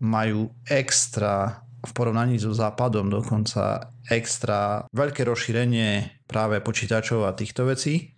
majú 0.04 0.52
extra 0.68 1.64
v 1.86 1.92
porovnaní 1.96 2.36
so 2.36 2.52
západom 2.52 3.08
dokonca 3.08 3.96
extra 4.12 4.84
veľké 4.92 5.24
rozšírenie 5.24 6.20
práve 6.28 6.60
počítačov 6.60 7.24
a 7.24 7.32
týchto 7.32 7.72
vecí 7.72 8.12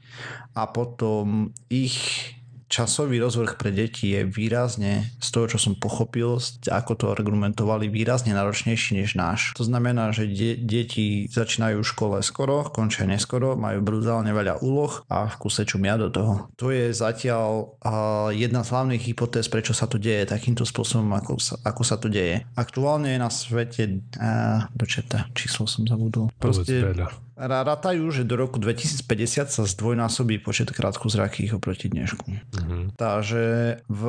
a 0.58 0.66
potom 0.74 1.54
ich 1.70 2.34
časový 2.68 3.20
rozvrh 3.24 3.56
pre 3.56 3.72
deti 3.72 4.14
je 4.14 4.28
výrazne, 4.28 5.08
z 5.18 5.28
toho, 5.32 5.48
čo 5.48 5.58
som 5.60 5.74
pochopil, 5.76 6.40
ako 6.68 6.92
to 6.96 7.06
argumentovali, 7.12 7.88
výrazne 7.88 8.36
náročnejší 8.36 9.00
než 9.00 9.16
náš. 9.16 9.56
To 9.56 9.64
znamená, 9.64 10.12
že 10.12 10.28
de- 10.28 10.60
deti 10.60 11.28
začínajú 11.32 11.82
v 11.82 11.88
škole 11.88 12.18
skoro, 12.24 12.68
končia 12.68 13.08
neskoro, 13.08 13.56
majú 13.56 13.80
brutálne 13.84 14.32
veľa 14.36 14.60
úloh 14.62 15.04
a 15.08 15.32
v 15.32 15.36
kuse 15.40 15.64
čumia 15.64 15.96
do 15.96 16.12
toho. 16.12 16.52
To 16.60 16.70
je 16.70 16.92
zatiaľ 16.92 17.80
uh, 17.80 18.30
jedna 18.36 18.62
z 18.62 18.72
hlavných 18.76 19.04
hypotéz, 19.08 19.48
prečo 19.48 19.72
sa 19.72 19.88
to 19.88 19.96
deje 20.00 20.28
takýmto 20.28 20.68
spôsobom, 20.68 21.08
ako 21.16 21.40
sa, 21.40 21.56
ako 21.64 21.82
sa 21.88 21.96
to 21.96 22.12
deje. 22.12 22.44
Aktuálne 22.60 23.16
je 23.16 23.20
na 23.20 23.32
svete 23.32 23.84
uh, 24.20 24.68
dočeta, 24.76 25.32
číslo 25.32 25.66
som 25.66 25.88
zabudol. 25.88 26.30
Proste, 26.38 26.84
veľa 26.84 27.27
Ratajú, 27.38 28.10
že 28.10 28.26
do 28.26 28.34
roku 28.34 28.58
2050 28.58 29.54
sa 29.54 29.64
zdvojnásobí 29.70 30.42
počet 30.42 30.74
krátkozrakých 30.74 31.62
oproti 31.62 31.86
dnešku. 31.86 32.26
Mm-hmm. 32.26 32.98
Takže 32.98 33.46
v 33.86 34.04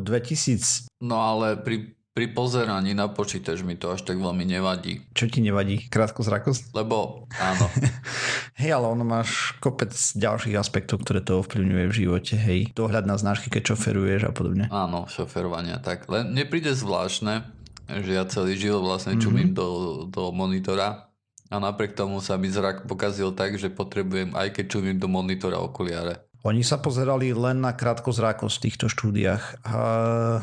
2000... 0.00 0.88
No 1.04 1.20
ale 1.20 1.60
pri 1.60 1.92
pri 2.12 2.28
pozeraní 2.28 2.92
na 2.92 3.08
počítač 3.08 3.64
mi 3.64 3.72
to 3.72 3.88
až 3.88 4.04
tak 4.04 4.20
veľmi 4.20 4.44
nevadí. 4.44 5.00
Čo 5.16 5.32
ti 5.32 5.40
nevadí? 5.40 5.88
Krátkozrakosť? 5.88 6.76
Lebo 6.76 7.24
áno. 7.40 7.66
hej, 8.60 8.76
ale 8.76 8.84
ono 8.92 9.00
máš 9.00 9.56
kopec 9.64 9.96
ďalších 9.96 10.52
aspektov, 10.60 11.00
ktoré 11.00 11.24
to 11.24 11.40
ovplyvňuje 11.40 11.84
v 11.88 11.96
živote. 11.96 12.36
Hej, 12.36 12.76
dohľad 12.76 13.08
na 13.08 13.16
znášky, 13.16 13.48
keď 13.48 13.72
šoferuješ 13.72 14.28
a 14.28 14.32
podobne. 14.36 14.68
Áno, 14.68 15.08
šoferovania. 15.08 15.80
Tak 15.80 16.04
len 16.12 16.36
mne 16.36 16.44
príde 16.52 16.76
zvláštne, 16.76 17.48
že 17.88 18.12
ja 18.12 18.28
celý 18.28 18.60
život 18.60 18.84
vlastne 18.84 19.16
čumím 19.16 19.56
mm-hmm. 19.56 19.56
do, 19.56 19.68
do 20.12 20.36
monitora 20.36 21.11
a 21.52 21.56
napriek 21.60 21.92
tomu 21.92 22.24
sa 22.24 22.40
mi 22.40 22.48
zrak 22.48 22.88
pokazil 22.88 23.36
tak, 23.36 23.60
že 23.60 23.68
potrebujem 23.68 24.32
aj 24.32 24.56
keď 24.56 24.64
čumím 24.72 24.96
do 24.96 25.04
monitora 25.04 25.60
okuliare. 25.60 26.24
Oni 26.42 26.66
sa 26.66 26.82
pozerali 26.82 27.30
len 27.30 27.62
na 27.62 27.70
krátkozrákosť 27.70 28.54
v 28.58 28.64
týchto 28.66 28.86
štúdiách. 28.90 29.62
A... 29.62 29.78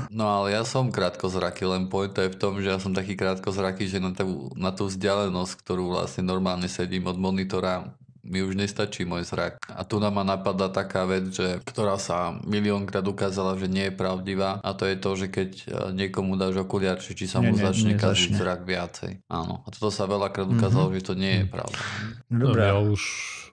No 0.08 0.32
ale 0.32 0.56
ja 0.56 0.64
som 0.64 0.96
krátkozraký, 0.96 1.68
len 1.68 1.92
pointa 1.92 2.24
je 2.24 2.32
v 2.32 2.40
tom, 2.40 2.56
že 2.64 2.72
ja 2.72 2.80
som 2.80 2.96
taký 2.96 3.20
krátkozraký, 3.20 3.84
že 3.84 4.00
na 4.00 4.16
tú, 4.16 4.48
na 4.56 4.72
tú 4.72 4.88
vzdialenosť, 4.88 5.60
ktorú 5.60 5.92
vlastne 5.92 6.24
normálne 6.24 6.72
sedím 6.72 7.04
od 7.12 7.20
monitora, 7.20 7.92
mi 8.30 8.46
už 8.46 8.54
nestačí 8.54 9.04
môj 9.04 9.26
zrak. 9.26 9.58
A 9.66 9.82
tu 9.82 9.98
nám 9.98 10.22
ma 10.22 10.24
napadá 10.24 10.70
taká 10.70 11.10
vec, 11.10 11.34
že, 11.34 11.58
ktorá 11.66 11.98
sa 11.98 12.38
miliónkrát 12.46 13.04
ukázala, 13.04 13.58
že 13.58 13.66
nie 13.66 13.90
je 13.90 13.94
pravdivá 13.98 14.62
a 14.62 14.78
to 14.78 14.86
je 14.86 14.96
to, 14.96 15.10
že 15.18 15.28
keď 15.34 15.50
e, 15.58 15.64
niekomu 15.98 16.38
dáš 16.38 16.62
okuliar, 16.62 17.02
či 17.02 17.26
sa 17.26 17.42
mu 17.42 17.58
nie, 17.58 17.62
začne 17.62 17.98
nie, 17.98 18.02
kaziť 18.02 18.32
zrak 18.38 18.62
viacej. 18.70 19.26
Áno. 19.28 19.66
A 19.66 19.68
toto 19.74 19.90
sa 19.90 20.06
veľakrát 20.06 20.46
ukázalo, 20.46 20.94
mm-hmm. 20.94 21.02
že 21.02 21.08
to 21.10 21.14
nie 21.18 21.34
je 21.42 21.46
pravda. 21.50 21.80
Dobre. 22.30 22.62
No, 22.62 22.70
ja 22.70 22.76
už 22.78 23.02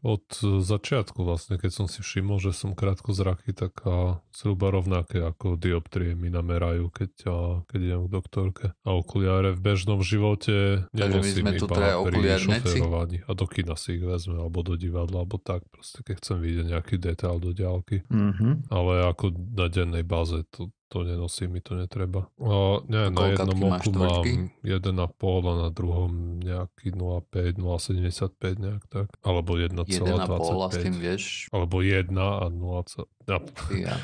od 0.03 0.27
začiatku 0.43 1.23
vlastne, 1.23 1.57
keď 1.61 1.71
som 1.73 1.87
si 1.87 2.01
všimol, 2.03 2.43
že 2.43 2.53
som 2.53 2.77
krátko 2.77 3.17
zraky, 3.17 3.57
tak 3.57 3.81
a 3.85 4.21
zhruba 4.35 4.73
rovnaké 4.73 5.23
ako 5.23 5.57
dioptrie 5.57 6.13
mi 6.13 6.29
namerajú, 6.29 6.93
keď, 6.93 7.13
a, 7.29 7.37
keď 7.69 7.79
idem 7.81 8.01
k 8.07 8.11
doktorke. 8.11 8.67
A 8.85 8.91
okuliare 8.93 9.57
v 9.57 9.61
bežnom 9.61 10.01
živote 10.05 10.87
nenosím 10.93 11.49
iba 11.57 12.03
pri 12.05 12.19
šoferovaní. 12.37 13.25
A 13.25 13.31
do 13.33 13.47
kina 13.49 13.75
si 13.79 13.97
ich 13.97 14.05
vezme, 14.05 14.37
alebo 14.37 14.61
do 14.61 14.75
divadla, 14.77 15.25
alebo 15.25 15.41
tak. 15.41 15.65
Proste 15.73 16.05
keď 16.05 16.15
chcem 16.21 16.37
vidieť 16.43 16.67
nejaký 16.77 16.95
detail 17.01 17.41
do 17.41 17.57
ďalky. 17.57 18.05
Mm-hmm. 18.09 18.73
Ale 18.73 18.93
ako 19.09 19.33
na 19.57 19.67
dennej 19.73 20.05
báze 20.05 20.45
to, 20.53 20.71
to 20.89 21.03
nenosím, 21.03 21.53
mi 21.53 21.61
to 21.61 21.75
netreba. 21.75 22.31
A 22.39 22.81
nie, 22.87 23.11
na 23.11 23.23
jednom 23.35 23.59
oku 23.75 23.91
mám 23.91 24.23
1,5 24.63 25.51
a 25.51 25.53
na 25.67 25.71
druhom 25.75 26.39
nejaký 26.39 26.95
0,5, 26.95 27.59
0,75 27.59 28.63
nejak 28.63 28.83
tak. 28.87 29.09
Alebo 29.27 29.59
1,25. 29.59 29.83
1,5 29.99 30.63
a 30.63 30.69
s 30.71 30.77
tým 30.79 30.95
vieš? 30.95 31.23
Alebo 31.51 31.83
1 31.83 32.15
a 32.15 32.47
0, 32.47 32.87
ja. 33.75 33.97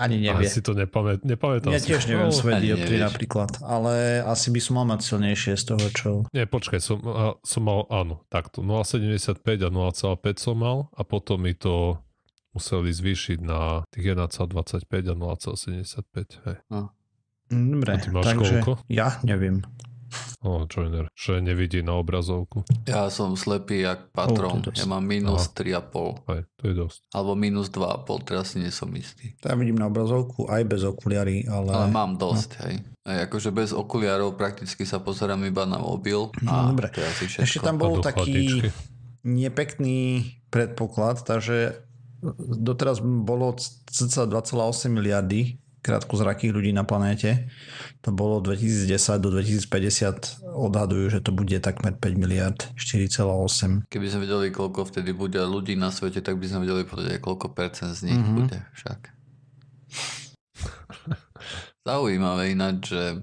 Ani 0.00 0.16
nevie. 0.24 0.48
Asi 0.48 0.64
to 0.64 0.72
nepamät, 0.72 1.20
nepamätám 1.20 1.68
Ja 1.68 1.80
tiež 1.84 2.08
neviem 2.08 2.32
no, 2.32 2.34
svoje 2.34 2.64
dioptrie 2.64 2.96
napríklad, 2.96 3.60
ale 3.60 4.24
asi 4.24 4.48
by 4.48 4.60
som 4.60 4.80
mal 4.80 4.88
mať 4.88 5.00
silnejšie 5.04 5.52
z 5.52 5.64
toho, 5.68 5.86
čo... 5.92 6.08
Nie, 6.32 6.48
počkaj, 6.48 6.80
som, 6.80 7.04
som 7.44 7.62
mal, 7.62 7.84
áno, 7.92 8.24
takto, 8.32 8.64
0,75 8.64 9.36
a 9.44 9.68
0,5 9.68 10.40
som 10.40 10.56
mal 10.56 10.88
a 10.96 11.04
potom 11.04 11.44
mi 11.44 11.52
to 11.52 12.00
museli 12.56 12.88
zvýšiť 12.88 13.38
na 13.44 13.84
tých 13.92 14.16
1,25 14.16 15.12
a 15.12 15.14
0,75. 15.14 16.48
Hej. 16.48 16.56
No. 16.72 16.96
Dobre, 17.46 17.90
a 17.94 17.96
ty 18.02 18.08
máš 18.10 18.24
takže 18.32 18.54
koľko? 18.64 18.72
ja 18.90 19.20
neviem. 19.22 19.62
O, 20.46 20.64
joiner, 20.70 21.10
že 21.18 21.42
nevidí 21.42 21.82
na 21.82 21.98
obrazovku. 21.98 22.62
Ja 22.86 23.10
som 23.10 23.34
slepý 23.34 23.82
jak 23.82 24.14
patron. 24.14 24.62
Oh, 24.62 24.70
ja 24.70 24.86
mám 24.86 25.02
minus 25.02 25.50
3,5. 25.50 26.22
Aj, 26.30 26.42
to 26.56 26.62
je 26.70 26.74
dosť. 26.78 26.98
Alebo 27.10 27.34
minus 27.34 27.68
2,5, 27.74 28.28
teraz 28.28 28.54
si 28.54 28.62
nie 28.62 28.70
som 28.70 28.88
istý. 28.94 29.34
Ja 29.42 29.58
vidím 29.58 29.82
na 29.82 29.90
obrazovku 29.90 30.46
aj 30.46 30.62
bez 30.64 30.86
okuliary, 30.86 31.44
ale... 31.50 31.70
Ale 31.74 31.88
mám 31.90 32.14
dosť, 32.14 32.50
no. 32.54 32.60
hej. 32.70 32.74
Aj 33.06 33.18
akože 33.26 33.50
bez 33.50 33.70
okuliarov 33.74 34.38
prakticky 34.38 34.86
sa 34.86 35.02
pozerám 35.02 35.42
iba 35.46 35.66
na 35.66 35.82
mobil. 35.82 36.30
A 36.46 36.70
Dobre. 36.70 36.90
To 36.94 36.98
je 37.02 37.06
asi 37.06 37.24
všetko. 37.26 37.42
Ešte 37.42 37.58
tam 37.62 37.76
bol 37.78 37.98
taký 37.98 38.70
nepekný 39.26 40.38
predpoklad, 40.54 41.26
takže 41.26 41.85
doteraz 42.38 43.00
bolo 43.02 43.56
cca 43.60 44.24
2,8 44.24 44.88
miliardy 44.88 45.60
krátkozrakých 45.86 46.50
ľudí 46.50 46.74
na 46.74 46.82
planéte. 46.82 47.46
To 48.02 48.10
bolo 48.10 48.42
2010 48.42 49.22
do 49.22 49.30
2050 49.30 50.42
odhadujú, 50.50 51.14
že 51.14 51.20
to 51.22 51.30
bude 51.30 51.54
takmer 51.62 51.94
5 51.94 52.18
miliard, 52.18 52.58
4,8. 52.74 53.86
Keby 53.86 54.06
sme 54.10 54.26
vedeli, 54.26 54.50
koľko 54.50 54.90
vtedy 54.90 55.14
bude 55.14 55.38
ľudí 55.38 55.78
na 55.78 55.94
svete, 55.94 56.18
tak 56.26 56.42
by 56.42 56.46
sme 56.50 56.66
vedeli 56.66 56.82
povedať, 56.82 57.22
koľko 57.22 57.54
percent 57.54 57.94
z 57.94 58.10
nich 58.10 58.18
mm-hmm. 58.18 58.34
bude 58.34 58.58
však. 58.74 59.00
Zaujímavé 61.86 62.50
ináč, 62.50 62.90
že 62.90 63.22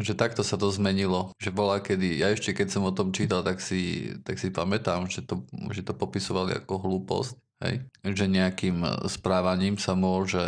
že 0.00 0.16
takto 0.16 0.40
sa 0.40 0.56
to 0.56 0.72
zmenilo. 0.72 1.36
Že 1.36 1.50
bola 1.52 1.76
kedy, 1.78 2.24
ja 2.24 2.32
ešte 2.32 2.56
keď 2.56 2.72
som 2.72 2.88
o 2.88 2.92
tom 2.96 3.12
čítal, 3.12 3.44
tak 3.44 3.60
si, 3.60 4.12
tak 4.24 4.40
si 4.40 4.48
pamätám, 4.48 5.06
že 5.12 5.20
to, 5.20 5.44
že 5.70 5.84
to 5.84 5.92
popisovali 5.92 6.56
ako 6.56 6.80
hlúposť. 6.80 7.36
Hej? 7.60 7.84
Že 8.02 8.24
nejakým 8.32 8.78
e, 8.80 8.90
správaním 9.12 9.76
sa 9.76 9.92
môže, 9.92 10.44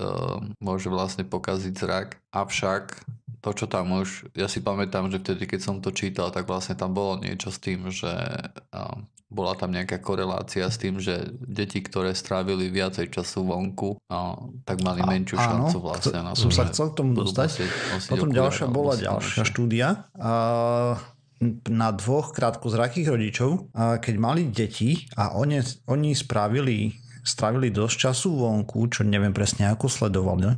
uh, 0.00 0.40
môže 0.60 0.88
vlastne 0.88 1.22
pokaziť 1.28 1.74
zrak. 1.76 2.08
Avšak 2.32 3.04
to, 3.44 3.50
čo 3.54 3.66
tam 3.70 3.94
už, 4.02 4.32
ja 4.34 4.50
si 4.50 4.64
pamätám, 4.64 5.12
že 5.12 5.22
vtedy, 5.22 5.46
keď 5.46 5.60
som 5.62 5.76
to 5.78 5.94
čítal, 5.94 6.34
tak 6.34 6.48
vlastne 6.48 6.74
tam 6.74 6.96
bolo 6.96 7.20
niečo 7.20 7.52
s 7.52 7.62
tým, 7.62 7.92
že 7.92 8.10
uh, 8.10 8.96
bola 9.26 9.52
tam 9.58 9.74
nejaká 9.74 9.98
korelácia 10.02 10.66
s 10.66 10.78
tým, 10.78 11.02
že 11.02 11.30
deti, 11.44 11.82
ktoré 11.82 12.14
strávili 12.14 12.70
viacej 12.72 13.12
času 13.12 13.46
vonku, 13.46 14.02
uh, 14.08 14.34
tak 14.64 14.82
mali 14.82 15.04
a, 15.04 15.06
menšiu 15.06 15.36
áno, 15.38 15.70
šancu 15.70 15.76
vlastne 15.78 16.18
na 16.24 16.32
to, 16.32 16.48
Som 16.48 16.52
sa 16.54 16.66
chcel 16.72 16.90
k 16.90 16.94
tomu 17.04 17.12
dostať. 17.14 17.48
Nosiť, 17.52 17.70
nosiť 17.94 18.10
Potom 18.10 18.28
ďalšia 18.32 18.66
bola 18.66 18.92
ďalšia 18.96 19.42
štúdia. 19.44 19.88
Uh, 20.16 20.98
na 21.68 21.92
dvoch 21.92 22.32
krátkozrakých 22.32 23.12
rodičov, 23.12 23.50
keď 23.76 24.14
mali 24.16 24.48
deti 24.48 25.04
a 25.20 25.36
oni, 25.36 25.60
oni 25.84 26.16
spravili, 26.16 26.96
strávili 27.20 27.68
dosť 27.68 27.96
času 28.08 28.40
vonku, 28.40 28.88
čo 28.88 29.04
neviem 29.04 29.36
presne 29.36 29.68
ako 29.68 29.86
sledovali, 29.90 30.56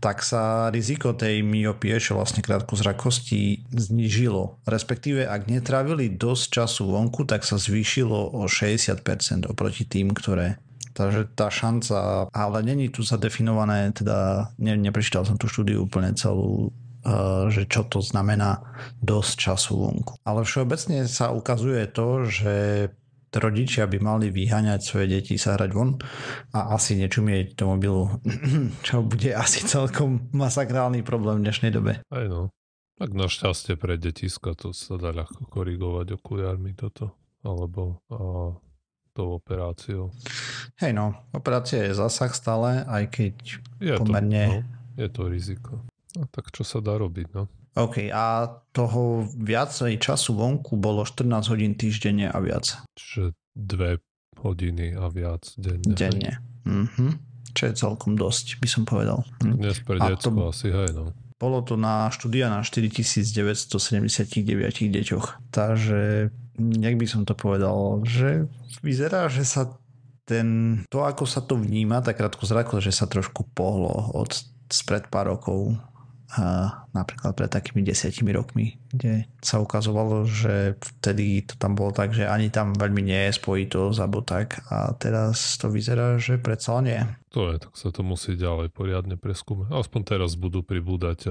tak 0.00 0.24
sa 0.24 0.72
riziko 0.72 1.12
tej 1.12 1.44
myopie, 1.44 1.92
čo 2.00 2.16
vlastne 2.16 2.40
krátkozrakosti, 2.40 3.68
znižilo. 3.68 4.64
Respektíve, 4.64 5.28
ak 5.28 5.48
netrávili 5.48 6.12
dosť 6.12 6.44
času 6.64 6.88
vonku, 6.88 7.28
tak 7.28 7.44
sa 7.44 7.60
zvýšilo 7.60 8.32
o 8.32 8.48
60% 8.48 9.04
oproti 9.48 9.84
tým, 9.84 10.12
ktoré 10.12 10.60
Takže 10.90 11.32
tá 11.38 11.46
šanca, 11.48 12.28
ale 12.34 12.58
není 12.66 12.90
tu 12.90 13.06
zadefinované, 13.06 13.94
teda 13.94 14.50
ne, 14.58 14.74
neprečítal 14.74 15.22
som 15.22 15.38
tú 15.38 15.46
štúdiu 15.46 15.86
úplne 15.86 16.12
celú, 16.18 16.74
že 17.48 17.64
čo 17.64 17.88
to 17.88 18.04
znamená 18.04 18.60
dosť 19.00 19.32
času 19.36 19.72
vonku. 19.80 20.12
Ale 20.24 20.44
všeobecne 20.44 21.08
sa 21.08 21.32
ukazuje 21.32 21.88
to, 21.88 22.28
že 22.28 22.54
rodičia 23.38 23.86
by 23.86 24.02
mali 24.02 24.26
vyháňať 24.34 24.80
svoje 24.82 25.06
deti 25.06 25.38
sa 25.38 25.54
hrať 25.54 25.70
von 25.70 25.94
a 26.50 26.74
asi 26.74 26.98
nečumieť 26.98 27.54
do 27.54 27.64
mobilu, 27.70 28.10
čo 28.86 29.06
bude 29.06 29.30
asi 29.30 29.62
celkom 29.62 30.32
masakrálny 30.34 31.06
problém 31.06 31.38
v 31.38 31.46
dnešnej 31.46 31.70
dobe. 31.70 32.02
Aj 32.10 32.26
no. 32.26 32.50
Tak 33.00 33.16
našťastie 33.16 33.80
pre 33.80 33.96
detiska 33.96 34.52
to 34.52 34.76
sa 34.76 35.00
dá 35.00 35.14
ľahko 35.14 35.48
korigovať 35.48 36.20
okuliármi 36.20 36.76
toto, 36.76 37.16
alebo 37.40 38.04
a, 38.12 38.52
tou 39.16 39.40
operáciou. 39.40 40.12
Hej 40.84 40.92
no, 40.92 41.16
operácia 41.32 41.80
je 41.88 41.96
zasah 41.96 42.28
stále, 42.36 42.84
aj 42.84 43.04
keď 43.08 43.34
je 43.80 43.94
pomerne... 43.96 44.44
To, 44.44 44.56
no, 44.60 45.00
je 45.00 45.08
to 45.08 45.22
riziko. 45.32 45.72
No 46.18 46.26
tak 46.30 46.50
čo 46.50 46.66
sa 46.66 46.82
dá 46.82 46.98
robiť, 46.98 47.34
no? 47.34 47.46
OK, 47.78 48.10
a 48.10 48.50
toho 48.74 49.30
viacej 49.38 50.02
času 50.02 50.34
vonku 50.34 50.74
bolo 50.74 51.06
14 51.06 51.52
hodín 51.54 51.78
týždenne 51.78 52.26
a 52.26 52.38
viac. 52.42 52.82
Čiže 52.98 53.38
dve 53.54 54.02
hodiny 54.42 54.98
a 54.98 55.06
viac 55.06 55.54
denne. 55.54 55.94
Denne. 55.94 56.32
Mhm. 56.66 57.30
Čo 57.50 57.62
je 57.66 57.74
celkom 57.74 58.14
dosť, 58.14 58.62
by 58.62 58.68
som 58.70 58.82
povedal. 58.86 59.26
Hm. 59.42 59.58
Dnes 59.58 59.82
pre 59.82 59.98
detsko 59.98 60.30
to... 60.30 60.50
asi, 60.54 60.70
hej, 60.70 60.94
no. 60.94 61.10
Bolo 61.40 61.64
to 61.66 61.74
na 61.74 62.06
štúdia 62.12 62.52
na 62.52 62.62
4979 62.62 63.72
deťoch. 64.92 65.26
Takže, 65.50 66.30
jak 66.60 66.94
by 67.00 67.06
som 67.08 67.26
to 67.26 67.34
povedal, 67.34 68.04
že 68.06 68.46
vyzerá, 68.84 69.26
že 69.32 69.42
sa 69.42 69.72
ten, 70.28 70.78
to 70.92 71.02
ako 71.02 71.26
sa 71.26 71.42
to 71.42 71.58
vníma, 71.58 72.06
tak 72.06 72.22
krátko 72.22 72.46
zraklo, 72.46 72.78
že 72.78 72.94
sa 72.94 73.10
trošku 73.10 73.50
pohlo 73.50 74.14
od 74.14 74.30
spred 74.70 75.10
pár 75.10 75.34
rokov 75.34 75.74
napríklad 76.94 77.34
pred 77.34 77.50
takými 77.50 77.82
desiatimi 77.82 78.30
rokmi, 78.30 78.78
kde 78.94 79.26
sa 79.42 79.58
ukazovalo, 79.58 80.22
že 80.30 80.78
vtedy 80.78 81.42
to 81.42 81.58
tam 81.58 81.74
bolo 81.74 81.90
tak, 81.90 82.14
že 82.14 82.30
ani 82.30 82.54
tam 82.54 82.76
veľmi 82.78 83.02
nie 83.02 83.30
je 83.30 83.38
spojitosť 83.38 83.98
alebo 83.98 84.22
tak 84.22 84.62
a 84.70 84.94
teraz 84.94 85.58
to 85.58 85.66
vyzerá, 85.66 86.22
že 86.22 86.38
predsa 86.38 86.78
nie. 86.78 87.02
To 87.34 87.50
je, 87.50 87.58
tak 87.58 87.74
sa 87.74 87.90
to 87.90 88.06
musí 88.06 88.38
ďalej 88.38 88.70
poriadne 88.70 89.18
preskúmať. 89.18 89.74
Aspoň 89.74 90.00
teraz 90.06 90.38
budú 90.38 90.62
pribúdať 90.62 91.26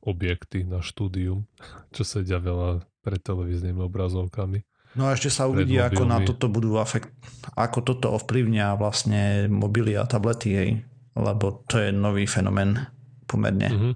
objekty 0.00 0.64
na 0.64 0.80
štúdium, 0.80 1.44
čo 1.94 2.06
sedia 2.06 2.40
veľa 2.40 2.80
pred 3.04 3.20
televíznymi 3.20 3.84
obrazovkami. 3.84 4.64
No 4.96 5.12
a 5.12 5.12
ešte 5.12 5.28
sa 5.28 5.44
uvidí, 5.44 5.76
ako 5.76 6.08
na 6.08 6.24
toto 6.24 6.48
budú 6.48 6.80
afekt, 6.80 7.12
ako 7.52 7.84
toto 7.84 8.16
ovplyvňa 8.16 8.80
vlastne 8.80 9.44
mobily 9.44 9.92
a 9.92 10.08
tablety, 10.08 10.50
hej. 10.56 10.70
lebo 11.12 11.60
to 11.68 11.84
je 11.84 11.92
nový 11.92 12.24
fenomén 12.24 12.95
pomerne. 13.26 13.68
Mm-hmm. 13.68 13.94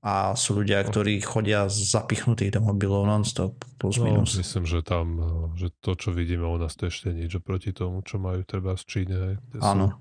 A 0.00 0.32
sú 0.32 0.56
ľudia, 0.56 0.80
ktorí 0.80 1.20
chodia 1.20 1.68
zapichnutí 1.68 2.48
do 2.48 2.64
mobilov 2.64 3.04
non-stop, 3.04 3.52
plus 3.76 4.00
no, 4.00 4.08
minus. 4.08 4.32
Myslím, 4.32 4.64
že 4.64 4.80
tam, 4.80 5.20
že 5.60 5.68
to, 5.84 5.92
čo 5.92 6.08
vidíme 6.16 6.48
u 6.48 6.56
nás, 6.56 6.72
to 6.72 6.88
ešte 6.88 7.12
nič 7.12 7.36
proti 7.44 7.76
tomu, 7.76 8.00
čo 8.00 8.16
majú 8.16 8.40
treba 8.48 8.80
z 8.80 8.84
Číne. 8.88 9.36
Áno. 9.60 10.00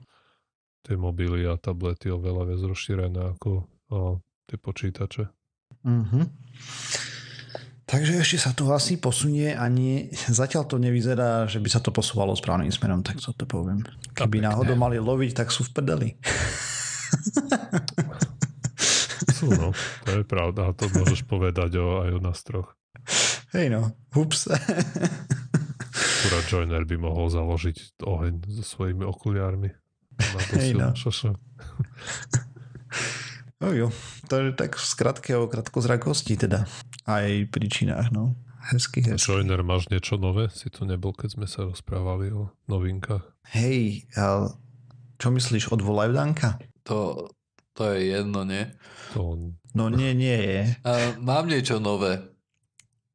Tie 0.87 0.95
mobily 0.95 1.43
a 1.43 1.59
tablety 1.59 2.07
oveľa 2.15 2.47
viac 2.47 2.61
rozšírené 2.63 3.35
ako 3.35 3.67
o, 3.91 4.23
tie 4.47 4.55
počítače. 4.55 5.27
Mm-hmm. 5.83 6.23
Takže 7.89 8.21
ešte 8.23 8.37
sa 8.39 8.55
to 8.55 8.71
asi 8.71 9.01
posunie 9.01 9.51
a 9.51 9.67
nie, 9.67 10.13
zatiaľ 10.13 10.63
to 10.63 10.79
nevyzerá, 10.79 11.43
že 11.49 11.59
by 11.59 11.67
sa 11.73 11.83
to 11.83 11.91
posúvalo 11.91 12.37
správnym 12.39 12.71
smerom, 12.71 13.03
tak 13.03 13.19
co 13.19 13.35
to 13.35 13.43
poviem. 13.43 13.83
Keby 14.15 14.45
náhodou 14.45 14.79
mali 14.79 14.95
loviť, 14.95 15.43
tak 15.43 15.51
sú 15.51 15.67
v 15.67 15.73
prdeli. 15.75 16.09
Sú, 19.35 19.51
no. 19.51 19.71
To 20.07 20.11
je 20.19 20.23
pravda. 20.27 20.71
To 20.75 20.85
môžeš 20.91 21.23
povedať 21.27 21.79
o, 21.79 22.03
aj 22.03 22.11
o 22.15 22.19
nás 22.19 22.39
troch. 22.43 22.75
Hej 23.55 23.73
no, 23.73 23.95
ups. 24.13 24.51
Kurá 26.19 26.39
Joiner 26.45 26.83
by 26.85 26.95
mohol 26.99 27.31
založiť 27.31 28.03
oheň 28.03 28.45
so 28.59 28.63
svojimi 28.63 29.07
okuliármi. 29.07 29.71
Hej 30.53 30.75
no. 30.75 30.91
No 33.59 33.75
jo, 33.75 33.91
je 34.31 34.55
tak 34.55 34.79
v 34.79 34.85
skratke 34.87 35.35
o 35.35 35.51
krátkozrakosti 35.51 36.39
teda. 36.39 36.63
Aj 37.03 37.27
príčinách, 37.51 38.15
no. 38.15 38.39
Hezky, 38.71 39.03
hezky. 39.03 39.27
Joiner, 39.27 39.65
máš 39.67 39.91
niečo 39.91 40.15
nové? 40.15 40.47
Si 40.51 40.71
tu 40.71 40.87
nebol, 40.87 41.11
keď 41.11 41.35
sme 41.35 41.47
sa 41.47 41.67
rozprávali 41.67 42.31
o 42.31 42.55
novinkách. 42.71 43.23
Hej, 43.51 44.07
a 44.15 44.53
čo 45.19 45.27
myslíš, 45.33 45.75
odvolaj 45.75 46.15
Danka? 46.15 46.61
To, 46.89 47.29
to 47.77 47.81
je 47.93 48.17
jedno, 48.17 48.41
nie? 48.43 48.65
To... 49.13 49.37
No 49.77 49.93
nie, 49.93 50.17
nie 50.17 50.39
je. 50.41 50.61
A 50.81 51.13
mám 51.21 51.45
niečo 51.45 51.77
nové. 51.77 52.33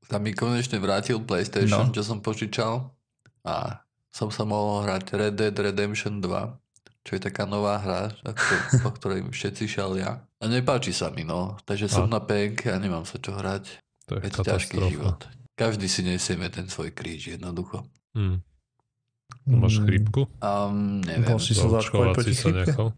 Tam 0.06 0.22
mi 0.22 0.30
konečne 0.30 0.78
vrátil 0.78 1.18
PlayStation, 1.18 1.90
no. 1.90 1.94
čo 1.94 2.06
som 2.06 2.22
požičal. 2.22 2.94
A 3.42 3.82
som 4.14 4.30
sa 4.30 4.46
mohol 4.46 4.86
hrať 4.86 5.18
Red 5.18 5.34
Dead 5.34 5.56
Redemption 5.58 6.22
2 6.22 6.64
čo 7.04 7.20
je 7.20 7.20
taká 7.20 7.44
nová 7.44 7.76
hra, 7.76 8.16
po 8.84 8.90
ktorej 8.96 9.28
všetci 9.28 9.68
šalia. 9.68 10.24
A 10.40 10.44
nepáči 10.48 10.96
sa 10.96 11.12
mi, 11.12 11.20
no. 11.22 11.60
Takže 11.68 11.86
som 11.92 12.08
a? 12.08 12.16
na 12.16 12.20
PNK 12.24 12.72
a 12.72 12.80
nemám 12.80 13.04
sa 13.04 13.20
čo 13.20 13.36
hrať. 13.36 13.76
To 14.08 14.16
je, 14.16 14.24
je 14.24 14.30
ťažký 14.40 14.76
život. 14.88 15.20
Každý 15.54 15.86
si 15.86 16.00
nesieme 16.02 16.48
ten 16.48 16.66
svoj 16.66 16.96
kríž 16.96 17.36
jednoducho. 17.36 17.84
Hmm. 18.16 18.40
Máš 19.44 19.84
chrípku? 19.84 20.24
Um, 20.40 21.04
neviem. 21.04 21.28
Bol 21.28 21.40
si 21.40 21.52
sa 21.52 21.68
zaočkovať 21.68 22.08
proti 22.16 22.32
nechal? 22.32 22.88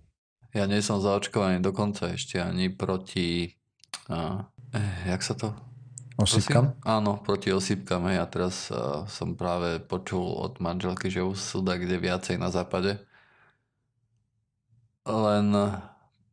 Ja 0.57 0.65
nie 0.65 0.81
som 0.81 1.05
zaočkovaný 1.05 1.61
dokonca 1.61 2.17
ešte 2.17 2.41
ani 2.41 2.73
proti... 2.73 3.53
Uh, 4.09 4.41
eh, 4.73 5.13
jak 5.13 5.21
sa 5.21 5.37
to... 5.37 5.53
Osýpkam? 6.17 6.81
Áno, 6.81 7.21
proti 7.21 7.53
osýpkam. 7.53 8.09
Ja 8.09 8.25
teraz 8.25 8.73
uh, 8.73 9.05
som 9.05 9.37
práve 9.37 9.85
počul 9.85 10.25
od 10.25 10.57
manželky, 10.65 11.13
že 11.13 11.21
už 11.21 11.37
sú 11.37 11.61
kde 11.61 12.01
viacej 12.01 12.41
na 12.41 12.49
západe 12.49 13.05
len 15.07 15.47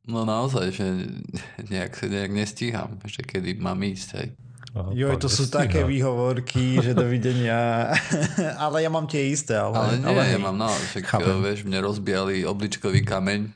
no 0.03 0.19
naozaj, 0.25 0.73
že 0.73 0.85
nejak, 1.71 1.93
nejak 2.03 2.31
nestíham, 2.33 2.97
že 3.05 3.21
kedy 3.21 3.61
mám 3.61 3.79
ísť. 3.79 4.09
Hej. 4.19 4.29
Aha, 4.73 4.89
Joj, 4.89 5.21
to 5.21 5.29
sú 5.29 5.45
také 5.53 5.85
výhovorky, 5.85 6.81
že 6.81 6.97
dovidenia. 6.97 7.93
ale 8.63 8.81
ja 8.81 8.89
mám 8.89 9.05
tie 9.05 9.29
isté. 9.29 9.53
Ale, 9.53 9.77
ale 9.77 9.93
nie, 10.01 10.07
ale 10.09 10.21
ja 10.33 10.39
mám, 10.41 10.57
no, 10.57 10.65
však 10.65 11.05
Chápem. 11.05 11.45
vieš, 11.45 11.61
mne 11.69 11.85
rozbiali 11.85 12.41
obličkový 12.41 13.05
kameň, 13.05 13.53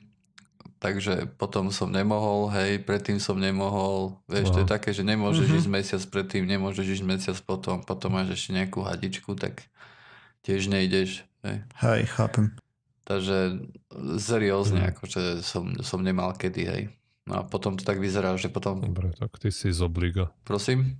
takže 0.78 1.30
potom 1.38 1.74
som 1.74 1.90
nemohol, 1.90 2.54
hej, 2.54 2.82
predtým 2.86 3.18
som 3.18 3.38
nemohol, 3.38 4.18
vieš, 4.30 4.50
wow. 4.50 4.54
to 4.54 4.60
je 4.62 4.68
také, 4.70 4.90
že 4.94 5.02
nemôžeš 5.02 5.48
mm-hmm. 5.50 5.60
ísť 5.62 5.70
mesiac 5.74 6.04
predtým, 6.10 6.44
nemôžeš 6.46 7.02
ísť 7.02 7.06
mesiac 7.06 7.38
potom, 7.42 7.82
potom 7.82 8.14
máš 8.14 8.38
ešte 8.38 8.54
nejakú 8.54 8.86
hadičku, 8.86 9.34
tak 9.34 9.66
tiež 10.46 10.70
nejdeš. 10.70 11.26
Hej, 11.42 11.66
hej 11.82 12.02
chápem. 12.14 12.54
Takže 13.08 13.64
seriózne, 14.20 14.84
mm. 14.84 14.90
akože 14.92 15.22
som, 15.40 15.80
som 15.80 16.04
nemal 16.04 16.36
kedy, 16.36 16.64
hej. 16.68 16.84
No 17.28 17.40
a 17.40 17.42
potom 17.44 17.76
to 17.76 17.84
tak 17.84 18.00
vyzerá, 18.00 18.36
že 18.40 18.48
potom... 18.48 18.80
Dobre, 18.80 19.12
tak 19.16 19.36
ty 19.40 19.52
si 19.52 19.72
z 19.72 19.80
obliga. 19.84 20.32
Prosím? 20.48 21.00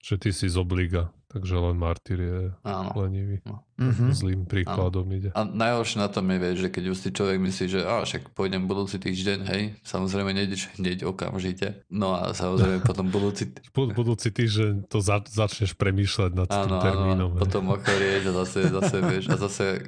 Že 0.00 0.14
ty 0.16 0.30
si 0.32 0.46
z 0.48 0.56
obliga. 0.56 1.12
Takže 1.30 1.54
len 1.62 1.78
martyr 1.78 2.18
je 2.18 2.38
Áno. 2.66 2.90
lenivý. 2.98 3.38
No. 3.46 3.62
Mm-hmm. 3.78 4.10
Zlým 4.10 4.40
príkladom 4.50 5.06
Áno. 5.06 5.14
ide. 5.14 5.30
A 5.30 5.46
najhoršie 5.46 6.02
na 6.02 6.10
tom 6.10 6.26
je, 6.26 6.42
vieš, 6.42 6.56
že 6.66 6.68
keď 6.74 6.84
už 6.90 6.98
si 6.98 7.08
človek 7.14 7.38
myslí, 7.38 7.64
že 7.70 7.80
a 7.86 8.02
však 8.02 8.34
pôjdem 8.34 8.66
budúci 8.66 8.98
týždeň, 8.98 9.38
hej, 9.46 9.62
samozrejme 9.86 10.34
nejdeš 10.34 10.74
hneď 10.82 11.06
okamžite. 11.06 11.86
No 11.86 12.18
a 12.18 12.34
samozrejme 12.34 12.82
potom 12.90 13.14
budúci... 13.14 13.46
budúci 13.70 14.34
týždeň 14.34 14.90
to 14.90 14.98
za, 14.98 15.22
začneš 15.22 15.78
premýšľať 15.78 16.30
nad 16.34 16.50
áno, 16.50 16.66
tým 16.66 16.74
termínom. 16.82 17.30
Áno, 17.30 17.42
potom 17.46 17.64
ochorieť 17.78 18.26
a 18.26 18.32
zase, 18.42 18.66
zase, 18.66 18.96
vieš, 19.06 19.24
a 19.30 19.36
zase 19.38 19.86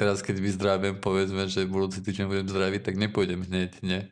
teraz 0.00 0.24
keď 0.24 0.40
vyzdravím, 0.40 0.96
povedzme, 1.04 1.52
že 1.52 1.68
budúci 1.68 2.00
týždeň 2.00 2.24
budem 2.32 2.48
zdraviť, 2.48 2.80
tak 2.80 2.96
nepôjdem 2.96 3.44
hneď, 3.44 3.76
nie? 3.84 4.08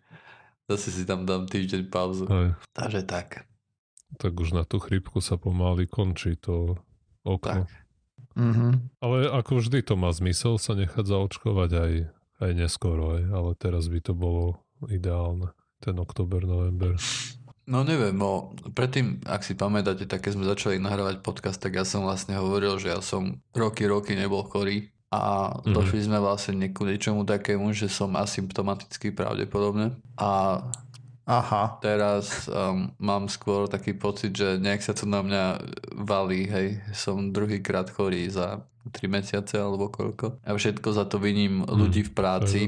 Zase 0.69 0.93
si 0.93 1.09
tam 1.09 1.25
dám 1.25 1.49
týždeň 1.49 1.89
pauzu. 1.89 2.29
Aj. 2.29 2.53
Takže 2.77 3.01
tak 3.09 3.49
tak 4.14 4.38
už 4.38 4.55
na 4.55 4.62
tú 4.62 4.79
chrípku 4.79 5.19
sa 5.19 5.35
pomaly 5.35 5.90
končí 5.90 6.38
to 6.38 6.79
okno. 7.27 7.66
Tak. 7.66 7.87
Mm-hmm. 8.37 9.01
Ale 9.01 9.16
ako 9.33 9.64
vždy 9.64 9.81
to 9.83 9.97
má 9.97 10.12
zmysel 10.12 10.61
sa 10.61 10.77
nechať 10.77 11.09
zaočkovať 11.09 11.71
aj, 11.73 11.92
aj 12.47 12.51
neskoro, 12.53 13.16
aj, 13.16 13.23
ale 13.33 13.51
teraz 13.57 13.88
by 13.88 14.01
to 14.05 14.12
bolo 14.12 14.61
ideálne, 14.92 15.51
ten 15.81 15.97
oktober, 15.97 16.45
november. 16.45 17.01
No 17.66 17.83
neviem, 17.83 18.14
no 18.14 18.55
predtým, 18.77 19.25
ak 19.27 19.42
si 19.42 19.59
pamätáte, 19.59 20.07
tak 20.07 20.23
keď 20.23 20.33
sme 20.38 20.47
začali 20.47 20.77
nahrávať 20.79 21.25
podcast, 21.25 21.59
tak 21.59 21.75
ja 21.75 21.83
som 21.83 22.07
vlastne 22.07 22.38
hovoril, 22.38 22.79
že 22.79 22.95
ja 22.95 23.03
som 23.03 23.42
roky, 23.57 23.88
roky 23.90 24.14
nebol 24.14 24.47
chorý 24.47 24.95
a 25.11 25.51
mm-hmm. 25.51 25.75
došli 25.75 26.07
sme 26.07 26.23
vlastne 26.23 26.71
k 26.71 26.79
niečomu 26.87 27.27
takému, 27.27 27.73
že 27.75 27.90
som 27.90 28.14
asymptomatický 28.14 29.16
pravdepodobne 29.16 29.99
a 30.14 30.62
Aha. 31.27 31.83
Teraz 31.83 32.47
um, 32.47 32.95
mám 33.03 33.27
skôr 33.27 33.67
taký 33.67 33.99
pocit, 33.99 34.31
že 34.31 34.62
nejak 34.62 34.79
sa 34.79 34.95
to 34.95 35.11
na 35.11 35.27
mňa 35.27 35.45
valí, 35.99 36.47
hej. 36.47 36.79
Som 36.95 37.35
druhýkrát 37.35 37.91
chorý 37.91 38.31
za 38.31 38.62
3 38.95 39.11
mesiace 39.11 39.59
alebo 39.59 39.91
koľko. 39.91 40.39
A 40.47 40.55
všetko 40.55 40.89
za 40.95 41.11
to 41.11 41.19
viním 41.19 41.67
mm. 41.67 41.75
ľudí 41.75 42.07
v 42.07 42.12
práci, 42.15 42.61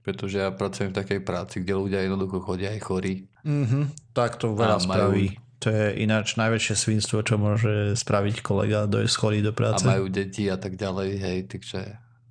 pretože 0.00 0.40
ja 0.40 0.48
pracujem 0.48 0.96
v 0.96 0.98
takej 1.04 1.20
práci, 1.20 1.60
kde 1.60 1.76
ľudia 1.76 2.00
jednoducho 2.08 2.40
chodia 2.40 2.72
aj 2.72 2.80
chorí. 2.88 3.28
Mm-hmm. 3.44 4.16
Tak 4.16 4.40
to 4.40 4.56
veľa 4.56 4.80
spraví. 4.80 5.36
To 5.64 5.72
je 5.72 6.04
ináč 6.04 6.36
najväčšie 6.36 6.74
svinstvo, 6.76 7.24
čo 7.24 7.40
môže 7.40 7.96
spraviť 7.96 8.44
kolega, 8.44 8.88
dojsť 8.88 9.14
chorý 9.16 9.40
do 9.44 9.52
práce. 9.56 9.84
A 9.84 9.96
majú 9.96 10.08
deti 10.08 10.48
a 10.48 10.56
tak 10.56 10.76
ďalej, 10.76 11.10
hej, 11.16 11.38
takže 11.48 11.80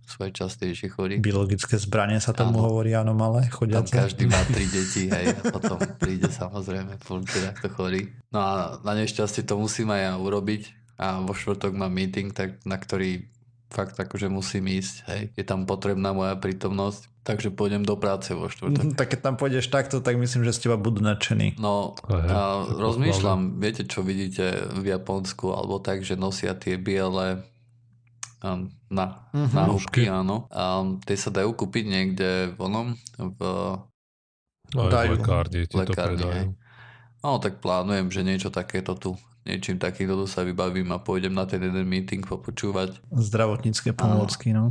svoje 0.06 0.32
častejšie 0.38 0.94
chorí. 0.94 1.18
Biologické 1.18 1.76
zbranie 1.82 2.22
sa 2.22 2.32
tomu 2.32 2.62
áno. 2.62 2.70
hovorí, 2.70 2.94
áno, 2.94 3.18
malé, 3.18 3.50
chodiace. 3.50 3.90
Tam 3.92 4.06
každý 4.06 4.30
má 4.30 4.42
tri 4.48 4.66
deti, 4.70 5.10
hej, 5.10 5.34
a 5.34 5.42
potom 5.50 5.82
príde 5.98 6.30
samozrejme 6.30 7.02
furt 7.02 7.26
takto 7.26 7.68
chorý. 7.74 8.14
No 8.30 8.40
a 8.40 8.52
na 8.86 8.94
nešťastie 8.94 9.44
to 9.44 9.58
musím 9.58 9.92
aj 9.92 10.02
ja 10.02 10.14
urobiť 10.16 10.64
a 11.02 11.26
vo 11.26 11.36
štvrtok 11.36 11.76
mám 11.76 11.92
meeting, 11.92 12.32
tak, 12.32 12.62
na 12.64 12.80
ktorý 12.80 13.28
fakt 13.74 14.00
akože 14.00 14.32
musím 14.32 14.72
ísť, 14.72 14.96
hej. 15.12 15.22
Je 15.36 15.44
tam 15.44 15.68
potrebná 15.68 16.16
moja 16.16 16.38
prítomnosť, 16.40 17.12
takže 17.28 17.52
pôjdem 17.52 17.84
do 17.84 18.00
práce 18.00 18.32
vo 18.32 18.48
štvrtok. 18.48 18.94
Tak 19.00 19.12
keď 19.12 19.20
tam 19.20 19.36
pôjdeš 19.36 19.68
takto, 19.68 20.00
tak 20.00 20.16
myslím, 20.16 20.48
že 20.48 20.56
z 20.56 20.70
teba 20.70 20.78
budú 20.80 21.04
nadšení. 21.04 21.60
No, 21.60 21.98
a 22.08 22.64
rozmýšľam, 22.64 23.60
viete, 23.60 23.84
čo 23.84 24.06
vidíte 24.06 24.72
v 24.80 24.96
Japonsku, 24.96 25.52
alebo 25.52 25.84
tak, 25.84 26.08
že 26.08 26.16
nosia 26.16 26.56
tie 26.56 26.80
biele 26.80 27.44
um, 28.46 28.70
na, 28.94 29.26
mm-hmm. 29.34 29.58
na 29.58 29.64
húbky, 29.66 30.04
áno. 30.06 30.46
Um, 30.54 31.02
tie 31.02 31.18
sa 31.18 31.34
dajú 31.34 31.58
kúpiť 31.58 31.86
niekde 31.90 32.30
v 32.54 32.60
onom, 32.62 32.88
v... 33.18 33.40
Aj 34.76 34.90
dajú. 34.92 35.18
v 35.18 35.22
lekárni 35.22 35.62
ti 35.66 35.76
lekárni, 35.78 35.90
to 35.90 35.94
predajú. 35.98 36.48
No, 37.26 37.42
tak 37.42 37.58
plánujem, 37.58 38.14
že 38.14 38.22
niečo 38.22 38.54
takéto 38.54 38.94
tu, 38.94 39.18
niečím 39.50 39.82
takýmto 39.82 40.26
tu 40.26 40.26
sa 40.30 40.46
vybavím 40.46 40.94
a 40.94 41.02
pôjdem 41.02 41.34
na 41.34 41.50
ten 41.50 41.58
jeden 41.58 41.86
meeting 41.90 42.22
popočúvať. 42.22 43.02
Zdravotnícke 43.10 43.98
pomôcky, 43.98 44.54
no. 44.54 44.70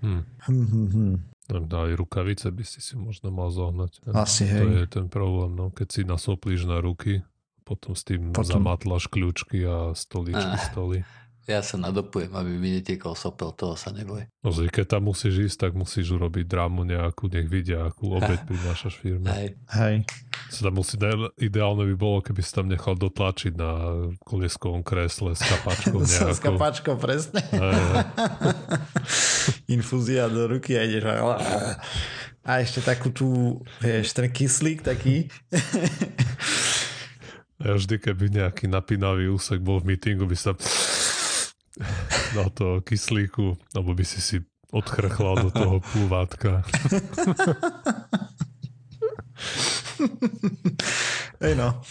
Hm. 0.00 0.24
Hm, 0.48 0.66
hm, 0.68 0.88
hm. 0.92 1.16
Aj 1.52 1.92
rukavice 1.92 2.48
by 2.48 2.64
si 2.64 2.80
si 2.80 2.96
možno 2.96 3.28
mal 3.28 3.52
zohnať. 3.52 4.00
Asi, 4.16 4.48
to 4.48 4.64
hej. 4.64 4.84
je 4.84 4.86
ten 4.88 5.06
problém, 5.12 5.52
no. 5.52 5.68
Keď 5.68 5.88
si 5.92 6.00
nasoplíš 6.08 6.64
na 6.64 6.80
ruky, 6.80 7.20
potom 7.64 7.92
s 7.92 8.04
tým 8.04 8.32
potom... 8.32 8.60
zamatlaš 8.60 9.12
kľúčky 9.12 9.64
a 9.64 9.92
stoličky, 9.92 10.56
stoly. 10.72 11.04
Ja 11.44 11.60
sa 11.60 11.76
nadopujem, 11.76 12.32
aby 12.32 12.56
mi 12.56 12.80
netiekol 12.80 13.12
sopel, 13.12 13.52
toho 13.52 13.76
sa 13.76 13.92
neboj. 13.92 14.24
No, 14.40 14.48
keď 14.48 14.96
tam 14.96 15.12
musíš 15.12 15.52
ísť, 15.52 15.68
tak 15.68 15.72
musíš 15.76 16.16
urobiť 16.16 16.48
drámu 16.48 16.88
nejakú, 16.88 17.28
nech 17.28 17.44
vidia, 17.44 17.84
akú 17.84 18.16
obeď 18.16 18.40
prinášaš 18.48 18.96
firme. 18.96 19.28
Hej. 19.28 19.60
Hej. 19.76 20.08
Sa 20.48 20.72
tam 20.72 20.80
musí, 20.80 20.96
ideálne 21.36 21.84
by 21.92 21.96
bolo, 22.00 22.24
keby 22.24 22.40
si 22.40 22.48
tam 22.48 22.72
nechal 22.72 22.96
dotlačiť 22.96 23.60
na 23.60 23.70
kolieskovom 24.24 24.80
kresle 24.80 25.36
s 25.36 25.44
kapačkou 25.44 26.00
nejakou. 26.08 26.32
s 26.32 26.40
kapačkou, 26.40 26.96
presne. 26.96 27.44
Infúzia 29.76 30.32
do 30.32 30.48
ruky 30.48 30.80
a 30.80 30.88
ideš 30.88 31.04
a 32.44 32.60
ešte 32.60 32.84
takú 32.84 33.08
tú, 33.08 33.60
vieš, 33.80 34.12
ten 34.12 34.28
kyslík 34.28 34.84
taký. 34.84 35.32
Ja 37.56 37.80
vždy, 37.80 37.96
keby 37.96 38.28
nejaký 38.28 38.68
napínavý 38.68 39.32
úsek 39.32 39.64
bol 39.64 39.80
v 39.80 39.96
meetingu, 39.96 40.28
by 40.28 40.36
sa 40.36 40.52
na 42.38 42.46
to 42.50 42.80
kyslíku, 42.82 43.58
alebo 43.74 43.94
by 43.94 44.04
si 44.06 44.20
si 44.22 44.36
odchrchlal 44.74 45.48
do 45.48 45.50
toho 45.54 45.78
púvátka. 45.94 46.62
Ej 51.44 51.54
no. 51.58 51.82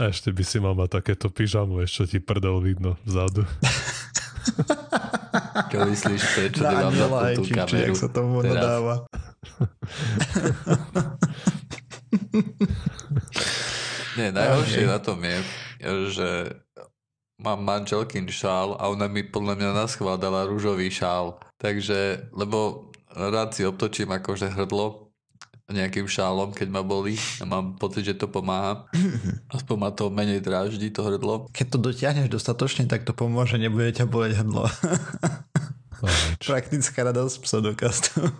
A 0.00 0.08
ešte 0.08 0.32
by 0.32 0.42
si 0.46 0.58
mal 0.62 0.74
mať 0.74 1.02
takéto 1.02 1.28
pyžamu, 1.28 1.82
ešte 1.84 2.16
ti 2.16 2.18
prdel 2.22 2.58
vidno 2.62 2.96
vzadu. 3.04 3.44
Čo 5.68 5.84
myslíš, 5.84 6.22
prečo 6.34 6.62
nemám 6.64 6.94
na 6.96 7.36
tú 7.36 7.44
kameru? 7.44 7.94
sa 7.94 8.08
tomu 8.08 8.40
teraz. 8.40 8.56
nadáva. 8.56 8.94
Nie, 14.18 14.34
najhoršie 14.34 14.88
na 14.88 14.98
tom 14.98 15.20
je, 15.22 15.38
že 16.10 16.28
mám 17.38 17.62
manželkin 17.62 18.26
šál 18.26 18.74
a 18.82 18.90
ona 18.90 19.06
mi 19.06 19.22
podľa 19.22 19.54
mňa 19.54 19.70
naschvádala 19.86 20.50
rúžový 20.50 20.90
šál. 20.90 21.38
Takže, 21.58 22.30
lebo 22.34 22.90
rád 23.14 23.54
si 23.54 23.62
obtočím 23.62 24.10
akože 24.10 24.50
hrdlo 24.50 25.08
nejakým 25.68 26.08
šálom, 26.08 26.56
keď 26.56 26.68
ma 26.72 26.80
boli 26.80 27.20
a 27.38 27.44
mám 27.44 27.76
pocit, 27.76 28.02
že 28.02 28.16
to 28.16 28.26
pomáha. 28.26 28.88
Aspoň 29.54 29.76
ma 29.76 29.90
to 29.92 30.08
menej 30.08 30.40
dráždi, 30.40 30.90
to 30.90 31.04
hrdlo. 31.04 31.46
Keď 31.52 31.66
to 31.76 31.78
dotiahneš 31.78 32.28
dostatočne, 32.32 32.88
tak 32.88 33.04
to 33.04 33.12
pomôže, 33.12 33.60
nebude 33.60 33.92
ťa 33.92 34.08
boleť 34.08 34.42
hrdlo. 34.42 34.64
Praktická 36.48 37.04
rada 37.04 37.26
z 37.28 37.36
pseudokastu. 37.38 38.18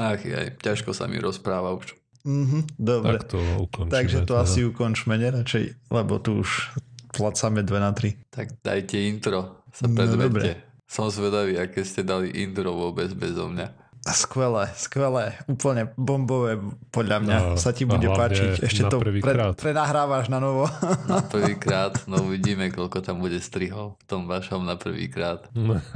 Ach, 0.00 0.18
aj, 0.18 0.58
ťažko 0.58 0.90
sa 0.90 1.06
mi 1.06 1.22
rozpráva 1.22 1.76
už. 1.76 1.94
Mm-hmm, 2.24 2.62
dobre. 2.80 3.20
Tak 3.20 3.36
to 3.36 3.38
ukončíme. 3.38 3.92
Takže 3.92 4.18
to 4.24 4.34
teda. 4.34 4.42
asi 4.42 4.58
ukončme, 4.64 5.14
ne? 5.20 5.28
Radšej, 5.28 5.64
lebo 5.92 6.18
tu 6.18 6.40
už 6.40 6.72
placame 7.14 7.62
2 7.62 7.70
na 7.78 7.94
3. 7.94 8.34
Tak 8.34 8.46
dajte 8.60 8.98
intro, 8.98 9.62
sa 9.70 9.86
predvedte. 9.86 10.58
No, 10.58 10.82
Som 10.90 11.08
zvedavý, 11.08 11.56
aké 11.56 11.86
ste 11.86 12.02
dali 12.02 12.34
intro 12.42 12.74
vôbec 12.74 13.08
bezo 13.14 13.46
mňa. 13.46 13.83
Skvelé, 14.04 14.68
skvelé, 14.76 15.32
úplne 15.48 15.88
bombové, 15.96 16.60
podľa 16.92 17.24
mňa 17.24 17.36
no, 17.40 17.56
sa 17.56 17.72
ti 17.72 17.88
bude 17.88 18.04
páčiť. 18.04 18.60
Ešte 18.60 18.84
to 18.92 19.00
pre, 19.00 19.56
prenahrávaš 19.56 20.28
na 20.28 20.44
novo. 20.44 20.68
Na 21.08 21.24
prvýkrát, 21.24 22.04
no 22.04 22.20
uvidíme, 22.28 22.68
koľko 22.68 23.00
tam 23.00 23.24
bude 23.24 23.40
strihov 23.40 23.96
v 23.96 24.04
tom 24.04 24.28
vašom 24.28 24.60
na 24.60 24.76
prvýkrát. 24.76 25.48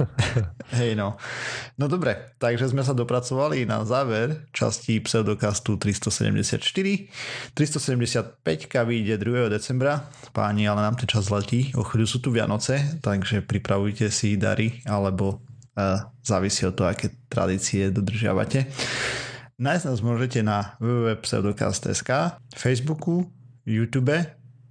Hej 0.81 0.97
no. 0.97 1.21
No 1.77 1.85
dobre, 1.85 2.33
takže 2.41 2.73
sme 2.73 2.81
sa 2.81 2.97
dopracovali 2.97 3.69
na 3.69 3.85
záver 3.85 4.49
časti 4.57 4.97
pseudokastu 5.05 5.77
374. 5.77 6.65
375 7.53 8.41
vyjde 8.89 9.15
2. 9.21 9.53
decembra. 9.53 10.09
Páni, 10.33 10.65
ale 10.65 10.81
nám 10.81 10.97
ten 10.97 11.05
čas 11.05 11.29
letí. 11.29 11.69
O 11.77 11.85
chvíľu 11.85 12.09
sú 12.09 12.17
tu 12.25 12.33
Vianoce, 12.33 12.97
takže 13.05 13.45
pripravujte 13.45 14.09
si 14.09 14.33
dary 14.33 14.81
alebo 14.89 15.45
závisí 16.23 16.65
od 16.65 16.75
toho, 16.75 16.89
aké 16.89 17.13
tradície 17.27 17.89
dodržiavate. 17.89 18.69
Nájsť 19.59 19.85
nás 19.91 19.99
môžete 19.99 20.39
na 20.39 20.79
www.pseudocast.sk, 20.79 22.39
Facebooku, 22.55 23.27
YouTube, 23.67 24.15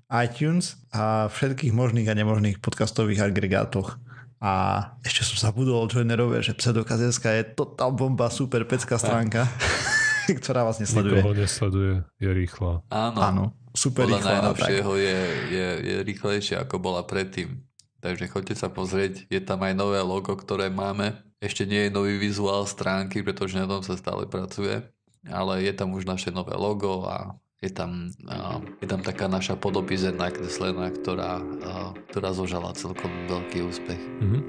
iTunes 0.08 0.80
a 0.88 1.28
všetkých 1.28 1.76
možných 1.76 2.08
a 2.08 2.16
nemožných 2.16 2.56
podcastových 2.64 3.28
agregátoch. 3.28 4.00
A 4.38 4.82
ešte 5.04 5.26
som 5.28 5.50
zabudol 5.50 5.90
joinerové, 5.90 6.40
že 6.40 6.56
Pseudokaz.sk 6.56 7.26
je 7.36 7.44
totál 7.52 7.92
bomba, 7.92 8.32
super 8.32 8.64
pecká 8.64 8.96
stránka, 8.96 9.44
ktorá 10.40 10.64
vás 10.64 10.80
nesleduje. 10.80 11.20
Nikoho 11.20 11.36
nesleduje, 11.36 11.94
je 12.16 12.30
rýchla. 12.32 12.72
Áno, 12.88 13.18
Áno 13.20 13.44
super 13.78 14.10
Podľa 14.10 14.18
rýchla. 14.18 14.32
najnovšieho 14.34 14.92
je, 14.98 15.18
je, 15.54 15.66
je 15.86 15.96
rýchlejšia, 16.02 16.56
ako 16.66 16.82
bola 16.82 17.06
predtým. 17.06 17.62
Takže 17.98 18.30
choďte 18.30 18.54
sa 18.54 18.70
pozrieť, 18.70 19.26
je 19.26 19.40
tam 19.42 19.66
aj 19.66 19.74
nové 19.74 19.98
logo, 19.98 20.38
ktoré 20.38 20.70
máme. 20.70 21.18
Ešte 21.42 21.66
nie 21.66 21.86
je 21.86 21.94
nový 21.94 22.18
vizuál 22.18 22.66
stránky, 22.66 23.26
pretože 23.26 23.58
na 23.58 23.66
tom 23.66 23.82
sa 23.82 23.98
stále 23.98 24.26
pracuje, 24.30 24.86
ale 25.26 25.66
je 25.66 25.72
tam 25.74 25.94
už 25.94 26.06
naše 26.06 26.30
nové 26.30 26.54
logo 26.54 27.10
a 27.10 27.34
je 27.58 27.74
tam, 27.74 28.14
uh, 28.30 28.62
je 28.78 28.86
tam 28.86 29.02
taká 29.02 29.26
naša 29.26 29.58
podobizeň 29.58 30.14
nakreslená, 30.14 30.94
ktorá, 30.94 31.42
uh, 31.42 31.90
ktorá 32.10 32.30
zožala 32.30 32.70
celkom 32.78 33.10
veľký 33.26 33.66
úspech. 33.66 33.98
Mm-hmm. 33.98 34.42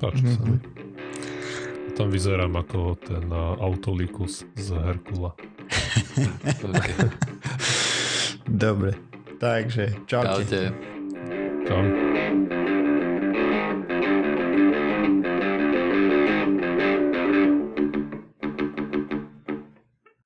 Páči 0.00 0.24
mm-hmm. 0.24 0.36
sa 0.40 0.42
mi. 0.48 0.58
Tam 2.00 2.08
vyzerám 2.08 2.56
ako 2.56 2.96
ten 2.96 3.28
uh, 3.28 3.60
Autolikus 3.60 4.48
z 4.56 4.72
Herkula. 4.72 5.36
Dobre, 8.48 8.96
takže 9.36 10.00
čaute. 10.08 10.48
Čaute. 10.48 10.60
Čau. 11.68 12.09